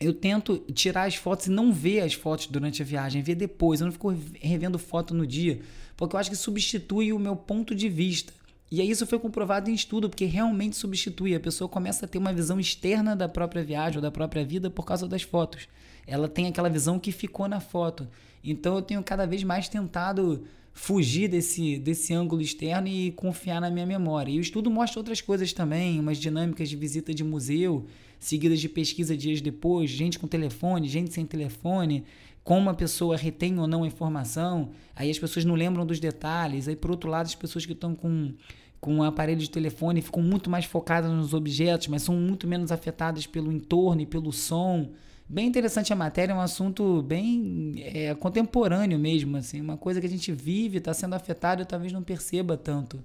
eu 0.00 0.12
tento 0.12 0.58
tirar 0.72 1.04
as 1.04 1.14
fotos 1.14 1.46
e 1.46 1.50
não 1.50 1.72
ver 1.72 2.00
as 2.00 2.14
fotos 2.14 2.46
durante 2.48 2.82
a 2.82 2.84
viagem, 2.84 3.22
ver 3.22 3.36
depois. 3.36 3.80
Eu 3.80 3.86
não 3.86 3.92
fico 3.92 4.12
revendo 4.40 4.78
foto 4.78 5.14
no 5.14 5.24
dia, 5.24 5.60
porque 5.96 6.16
eu 6.16 6.20
acho 6.20 6.30
que 6.30 6.36
substitui 6.36 7.12
o 7.12 7.18
meu 7.18 7.36
ponto 7.36 7.74
de 7.74 7.88
vista. 7.88 8.32
E 8.70 8.80
aí 8.80 8.90
isso 8.90 9.06
foi 9.06 9.18
comprovado 9.18 9.70
em 9.70 9.74
estudo, 9.74 10.10
porque 10.10 10.26
realmente 10.26 10.76
substitui. 10.76 11.34
A 11.34 11.40
pessoa 11.40 11.68
começa 11.68 12.04
a 12.04 12.08
ter 12.08 12.18
uma 12.18 12.32
visão 12.32 12.60
externa 12.60 13.16
da 13.16 13.28
própria 13.28 13.62
viagem 13.62 13.96
ou 13.96 14.02
da 14.02 14.10
própria 14.10 14.44
vida 14.44 14.70
por 14.70 14.84
causa 14.84 15.08
das 15.08 15.22
fotos. 15.22 15.68
Ela 16.06 16.28
tem 16.28 16.46
aquela 16.46 16.68
visão 16.68 16.98
que 16.98 17.10
ficou 17.10 17.48
na 17.48 17.60
foto. 17.60 18.06
Então 18.44 18.76
eu 18.76 18.82
tenho 18.82 19.02
cada 19.02 19.26
vez 19.26 19.42
mais 19.42 19.68
tentado 19.68 20.44
fugir 20.78 21.28
desse, 21.28 21.78
desse 21.78 22.14
ângulo 22.14 22.40
externo 22.40 22.86
e 22.86 23.10
confiar 23.12 23.60
na 23.60 23.70
minha 23.70 23.84
memória. 23.86 24.30
E 24.30 24.38
o 24.38 24.40
estudo 24.40 24.70
mostra 24.70 25.00
outras 25.00 25.20
coisas 25.20 25.52
também, 25.52 25.98
umas 25.98 26.18
dinâmicas 26.18 26.68
de 26.68 26.76
visita 26.76 27.12
de 27.12 27.24
museu, 27.24 27.86
seguidas 28.18 28.60
de 28.60 28.68
pesquisa 28.68 29.16
dias 29.16 29.40
depois, 29.40 29.90
gente 29.90 30.18
com 30.18 30.28
telefone, 30.28 30.88
gente 30.88 31.12
sem 31.12 31.26
telefone, 31.26 32.04
como 32.48 32.70
a 32.70 32.74
pessoa 32.74 33.14
retém 33.14 33.58
ou 33.58 33.66
não 33.66 33.82
a 33.82 33.86
informação, 33.86 34.70
aí 34.96 35.10
as 35.10 35.18
pessoas 35.18 35.44
não 35.44 35.54
lembram 35.54 35.84
dos 35.84 36.00
detalhes, 36.00 36.66
aí 36.66 36.74
por 36.74 36.90
outro 36.90 37.10
lado 37.10 37.26
as 37.26 37.34
pessoas 37.34 37.66
que 37.66 37.74
estão 37.74 37.94
com 37.94 38.32
com 38.80 38.94
um 38.94 39.02
aparelho 39.02 39.38
de 39.38 39.50
telefone 39.50 40.00
ficam 40.00 40.22
muito 40.22 40.48
mais 40.48 40.64
focadas 40.64 41.10
nos 41.10 41.34
objetos, 41.34 41.88
mas 41.88 42.00
são 42.00 42.14
muito 42.14 42.46
menos 42.46 42.72
afetadas 42.72 43.26
pelo 43.26 43.52
entorno 43.52 44.00
e 44.00 44.06
pelo 44.06 44.32
som. 44.32 44.92
Bem 45.28 45.46
interessante 45.46 45.92
a 45.92 45.96
matéria, 45.96 46.32
é 46.32 46.34
um 46.36 46.40
assunto 46.40 47.02
bem 47.02 47.74
é, 47.84 48.14
contemporâneo 48.14 48.98
mesmo, 48.98 49.36
assim, 49.36 49.60
uma 49.60 49.76
coisa 49.76 50.00
que 50.00 50.06
a 50.06 50.10
gente 50.10 50.32
vive, 50.32 50.78
está 50.78 50.94
sendo 50.94 51.12
afetado 51.12 51.60
e 51.60 51.66
talvez 51.66 51.92
não 51.92 52.02
perceba 52.02 52.56
tanto. 52.56 52.98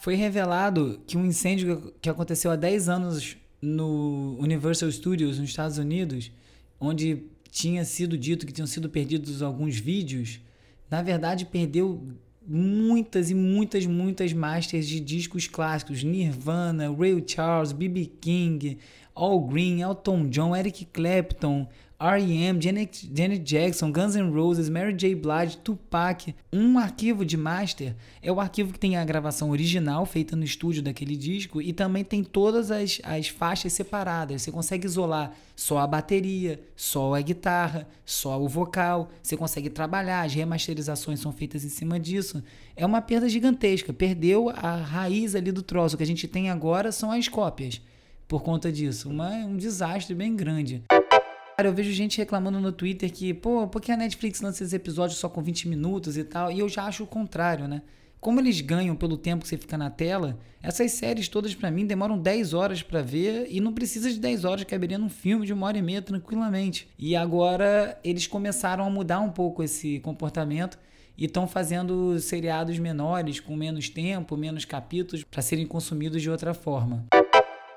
Foi 0.00 0.16
revelado 0.16 1.00
que 1.06 1.16
um 1.16 1.24
incêndio 1.24 1.94
que 2.02 2.10
aconteceu 2.10 2.50
há 2.50 2.56
10 2.56 2.88
anos 2.88 3.36
no 3.60 4.36
Universal 4.40 4.90
Studios, 4.90 5.38
nos 5.38 5.50
Estados 5.50 5.78
Unidos, 5.78 6.32
onde 6.80 7.30
tinha 7.52 7.84
sido 7.84 8.16
dito 8.16 8.46
que 8.46 8.52
tinham 8.52 8.66
sido 8.66 8.88
perdidos 8.88 9.42
alguns 9.42 9.76
vídeos, 9.76 10.40
na 10.90 11.02
verdade 11.02 11.44
perdeu 11.44 12.02
muitas 12.48 13.30
e 13.30 13.34
muitas, 13.34 13.84
muitas 13.84 14.32
masters 14.32 14.88
de 14.88 14.98
discos 14.98 15.46
clássicos: 15.46 16.02
Nirvana, 16.02 16.90
Ray 16.90 17.22
Charles, 17.26 17.72
B.B. 17.72 18.10
King, 18.22 18.78
Al 19.14 19.38
Green, 19.40 19.82
Elton 19.82 20.30
John, 20.30 20.56
Eric 20.56 20.86
Clapton, 20.86 21.68
R.E.M., 22.02 22.60
Janet, 22.60 23.08
Janet 23.14 23.44
Jackson, 23.44 23.92
Guns 23.92 24.16
N' 24.16 24.32
Roses, 24.32 24.68
Mary 24.68 24.92
J. 24.92 25.14
Blige, 25.14 25.56
Tupac. 25.58 26.34
Um 26.52 26.76
arquivo 26.76 27.24
de 27.24 27.36
master 27.36 27.94
é 28.20 28.32
o 28.32 28.40
arquivo 28.40 28.72
que 28.72 28.78
tem 28.78 28.96
a 28.96 29.04
gravação 29.04 29.50
original 29.50 30.04
feita 30.04 30.34
no 30.34 30.42
estúdio 30.42 30.82
daquele 30.82 31.16
disco 31.16 31.62
e 31.62 31.72
também 31.72 32.02
tem 32.02 32.24
todas 32.24 32.72
as, 32.72 33.00
as 33.04 33.28
faixas 33.28 33.72
separadas. 33.72 34.42
Você 34.42 34.50
consegue 34.50 34.84
isolar 34.84 35.32
só 35.54 35.78
a 35.78 35.86
bateria, 35.86 36.60
só 36.74 37.14
a 37.14 37.20
guitarra, 37.20 37.86
só 38.04 38.42
o 38.42 38.48
vocal. 38.48 39.08
Você 39.22 39.36
consegue 39.36 39.70
trabalhar, 39.70 40.22
as 40.22 40.34
remasterizações 40.34 41.20
são 41.20 41.30
feitas 41.30 41.64
em 41.64 41.68
cima 41.68 42.00
disso. 42.00 42.42
É 42.74 42.84
uma 42.84 43.00
perda 43.00 43.28
gigantesca. 43.28 43.92
Perdeu 43.92 44.50
a 44.50 44.74
raiz 44.74 45.36
ali 45.36 45.52
do 45.52 45.62
troço. 45.62 45.94
O 45.94 45.98
que 45.98 46.02
a 46.02 46.06
gente 46.06 46.26
tem 46.26 46.50
agora 46.50 46.90
são 46.90 47.12
as 47.12 47.28
cópias 47.28 47.80
por 48.26 48.42
conta 48.42 48.72
disso. 48.72 49.08
Uma, 49.08 49.28
um 49.28 49.56
desastre 49.56 50.16
bem 50.16 50.34
grande. 50.34 50.82
Cara, 51.56 51.68
eu 51.68 51.74
vejo 51.74 51.92
gente 51.92 52.18
reclamando 52.18 52.58
no 52.58 52.72
Twitter 52.72 53.12
que, 53.12 53.34
pô, 53.34 53.68
por 53.68 53.80
que 53.80 53.92
a 53.92 53.96
Netflix 53.96 54.40
lança 54.40 54.62
esses 54.62 54.72
episódios 54.72 55.18
só 55.18 55.28
com 55.28 55.42
20 55.42 55.68
minutos 55.68 56.16
e 56.16 56.24
tal? 56.24 56.50
E 56.50 56.58
eu 56.58 56.68
já 56.68 56.84
acho 56.84 57.04
o 57.04 57.06
contrário, 57.06 57.68
né? 57.68 57.82
Como 58.20 58.40
eles 58.40 58.60
ganham 58.60 58.94
pelo 58.96 59.16
tempo 59.16 59.42
que 59.42 59.48
você 59.48 59.58
fica 59.58 59.76
na 59.76 59.90
tela, 59.90 60.38
essas 60.62 60.92
séries 60.92 61.28
todas 61.28 61.54
para 61.54 61.70
mim 61.70 61.84
demoram 61.84 62.16
10 62.16 62.54
horas 62.54 62.82
para 62.82 63.02
ver 63.02 63.48
e 63.50 63.60
não 63.60 63.72
precisa 63.72 64.10
de 64.10 64.18
10 64.18 64.44
horas, 64.44 64.64
caberia 64.64 64.96
num 64.96 65.08
filme 65.08 65.44
de 65.44 65.52
uma 65.52 65.66
hora 65.66 65.76
e 65.76 65.82
meia 65.82 66.00
tranquilamente. 66.00 66.88
E 66.98 67.16
agora 67.16 67.98
eles 68.02 68.26
começaram 68.26 68.86
a 68.86 68.90
mudar 68.90 69.20
um 69.20 69.30
pouco 69.30 69.62
esse 69.62 69.98
comportamento 70.00 70.78
e 71.18 71.26
estão 71.26 71.46
fazendo 71.46 72.18
seriados 72.20 72.78
menores, 72.78 73.40
com 73.40 73.54
menos 73.56 73.88
tempo, 73.88 74.36
menos 74.36 74.64
capítulos, 74.64 75.24
para 75.24 75.42
serem 75.42 75.66
consumidos 75.66 76.22
de 76.22 76.30
outra 76.30 76.54
forma. 76.54 77.04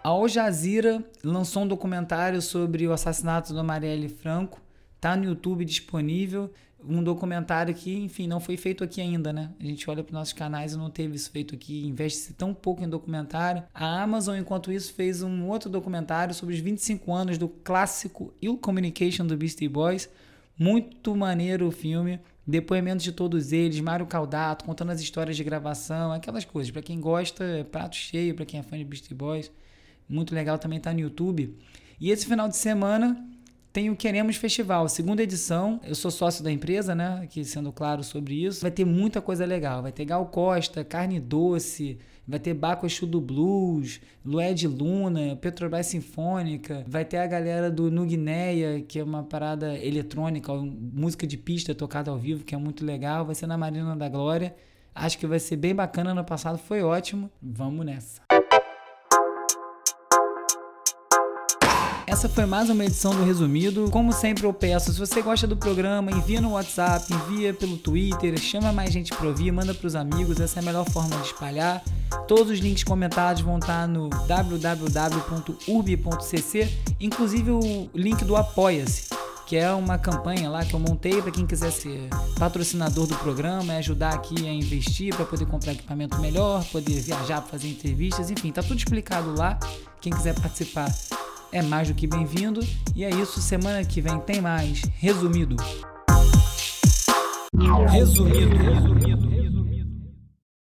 A 0.05 0.09
Al 0.09 0.27
Jazeera 0.27 1.03
lançou 1.23 1.63
um 1.63 1.67
documentário 1.67 2.39
sobre 2.39 2.87
o 2.87 2.93
assassinato 2.93 3.51
do 3.51 3.63
Marielle 3.63 4.07
Franco. 4.07 4.61
Tá 5.01 5.15
no 5.15 5.23
YouTube 5.23 5.65
disponível. 5.65 6.51
Um 6.87 7.01
documentário 7.01 7.73
que, 7.73 7.91
enfim, 7.97 8.27
não 8.27 8.39
foi 8.39 8.55
feito 8.55 8.83
aqui 8.83 9.01
ainda, 9.01 9.33
né? 9.33 9.49
A 9.59 9.63
gente 9.63 9.89
olha 9.89 10.03
para 10.03 10.13
nossos 10.13 10.31
canais 10.31 10.73
e 10.73 10.77
não 10.77 10.91
teve 10.91 11.15
isso 11.15 11.31
feito 11.31 11.55
aqui. 11.55 11.87
Investe-se 11.87 12.33
tão 12.33 12.53
pouco 12.53 12.83
em 12.83 12.87
documentário. 12.87 13.63
A 13.73 14.03
Amazon, 14.03 14.37
enquanto 14.37 14.71
isso, 14.71 14.93
fez 14.93 15.23
um 15.23 15.47
outro 15.47 15.71
documentário 15.71 16.35
sobre 16.35 16.53
os 16.53 16.61
25 16.61 17.11
anos 17.11 17.39
do 17.39 17.49
clássico 17.49 18.31
Ill 18.39 18.59
Communication 18.59 19.25
do 19.25 19.35
Beastie 19.35 19.67
Boys. 19.67 20.07
Muito 20.55 21.15
maneiro 21.15 21.67
o 21.67 21.71
filme. 21.71 22.19
Depoimentos 22.45 23.03
de 23.03 23.11
todos 23.11 23.51
eles, 23.51 23.79
Mário 23.79 24.05
Caldato, 24.05 24.65
contando 24.65 24.91
as 24.91 25.01
histórias 25.01 25.35
de 25.35 25.43
gravação, 25.43 26.11
aquelas 26.11 26.45
coisas. 26.45 26.69
Para 26.69 26.83
quem 26.83 27.01
gosta, 27.01 27.43
é 27.43 27.63
prato 27.63 27.95
cheio, 27.95 28.35
para 28.35 28.45
quem 28.45 28.59
é 28.59 28.63
fã 28.63 28.77
de 28.77 28.85
Beastie 28.85 29.15
Boys 29.15 29.51
muito 30.07 30.33
legal 30.33 30.57
também 30.57 30.79
tá 30.79 30.93
no 30.93 30.99
YouTube. 30.99 31.55
E 31.99 32.11
esse 32.11 32.25
final 32.25 32.47
de 32.47 32.57
semana 32.57 33.25
tem 33.75 33.89
o 33.89 33.95
Queremos 33.95 34.37
Festival, 34.37 34.87
segunda 34.87 35.21
edição. 35.21 35.81
Eu 35.83 35.95
sou 35.95 36.09
sócio 36.09 36.43
da 36.43 36.49
empresa, 36.49 36.95
né? 36.95 37.19
Aqui 37.23 37.43
sendo 37.43 37.71
claro 37.73 38.03
sobre 38.03 38.45
isso. 38.45 38.61
Vai 38.61 38.71
ter 38.71 38.85
muita 38.85 39.21
coisa 39.21 39.45
legal. 39.45 39.81
Vai 39.81 39.91
ter 39.91 40.05
Gal 40.05 40.25
Costa, 40.27 40.83
Carne 40.83 41.19
Doce, 41.19 41.99
vai 42.27 42.39
ter 42.39 42.53
Baco 42.53 42.85
Exu 42.85 43.05
do 43.05 43.19
Blues, 43.19 43.99
Lued 44.25 44.67
Luna, 44.67 45.35
Petrobras 45.35 45.87
Sinfônica, 45.87 46.85
vai 46.87 47.03
ter 47.03 47.17
a 47.17 47.27
galera 47.27 47.69
do 47.69 47.91
Nugneia, 47.91 48.81
que 48.81 48.99
é 48.99 49.03
uma 49.03 49.23
parada 49.23 49.77
eletrônica, 49.77 50.53
música 50.53 51.27
de 51.27 51.37
pista 51.37 51.75
tocada 51.75 52.09
ao 52.09 52.17
vivo, 52.17 52.45
que 52.45 52.55
é 52.55 52.57
muito 52.57 52.85
legal. 52.85 53.25
Vai 53.25 53.35
ser 53.35 53.47
na 53.47 53.57
Marina 53.57 53.95
da 53.95 54.07
Glória. 54.07 54.55
Acho 54.95 55.17
que 55.17 55.27
vai 55.27 55.39
ser 55.39 55.57
bem 55.57 55.75
bacana. 55.75 56.13
No 56.13 56.23
passado 56.23 56.57
foi 56.57 56.81
ótimo. 56.81 57.29
Vamos 57.41 57.85
nessa. 57.85 58.21
Essa 62.15 62.29
foi 62.29 62.45
mais 62.45 62.69
uma 62.69 62.85
edição 62.85 63.11
do 63.13 63.25
Resumido. 63.25 63.91
Como 63.91 64.13
sempre 64.13 64.45
eu 64.45 64.53
peço, 64.53 64.93
se 64.93 64.97
você 64.97 65.21
gosta 65.21 65.45
do 65.45 65.57
programa, 65.57 66.09
envia 66.09 66.39
no 66.39 66.51
WhatsApp, 66.51 67.13
envia 67.13 67.53
pelo 67.53 67.75
Twitter, 67.75 68.39
chama 68.39 68.71
mais 68.71 68.93
gente 68.93 69.11
para 69.13 69.27
ouvir, 69.27 69.51
manda 69.51 69.73
para 69.73 69.85
os 69.85 69.97
amigos, 69.97 70.39
essa 70.39 70.59
é 70.59 70.61
a 70.61 70.65
melhor 70.65 70.89
forma 70.89 71.13
de 71.17 71.23
espalhar. 71.23 71.83
Todos 72.25 72.51
os 72.53 72.59
links 72.59 72.85
comentados 72.85 73.41
vão 73.41 73.57
estar 73.57 73.85
no 73.85 74.07
www.urb.cc, 74.27 74.77
inclusive 77.01 77.51
o 77.51 77.89
link 77.93 78.23
do 78.23 78.37
Apoia-se 78.37 79.13
que 79.45 79.57
é 79.57 79.71
uma 79.71 79.99
campanha 79.99 80.49
lá 80.49 80.65
que 80.65 80.73
eu 80.73 80.79
montei 80.79 81.21
para 81.21 81.29
quem 81.29 81.45
quiser 81.45 81.71
ser 81.71 82.09
patrocinador 82.39 83.05
do 83.05 83.15
programa, 83.17 83.73
é 83.73 83.77
ajudar 83.77 84.15
aqui 84.15 84.47
a 84.47 84.51
investir 84.51 85.13
para 85.13 85.23
poder 85.23 85.45
comprar 85.45 85.73
equipamento 85.73 86.17
melhor, 86.19 86.65
poder 86.71 86.99
viajar 86.99 87.41
para 87.41 87.51
fazer 87.51 87.67
entrevistas, 87.67 88.31
enfim, 88.31 88.51
tá 88.51 88.63
tudo 88.63 88.77
explicado 88.77 89.35
lá. 89.37 89.59
Quem 90.01 90.11
quiser 90.11 90.33
participar 90.33 90.89
é 91.55 91.61
mais 91.61 91.87
do 91.87 91.93
que 91.93 92.05
bem-vindo. 92.05 92.59
E 92.93 93.05
é 93.05 93.09
isso, 93.09 93.41
semana 93.41 93.83
que 93.85 94.01
vem 94.01 94.19
tem 94.19 94.41
mais. 94.41 94.81
Resumido. 94.97 95.55
Resumido. 97.89 98.57
Resumido. 98.57 99.44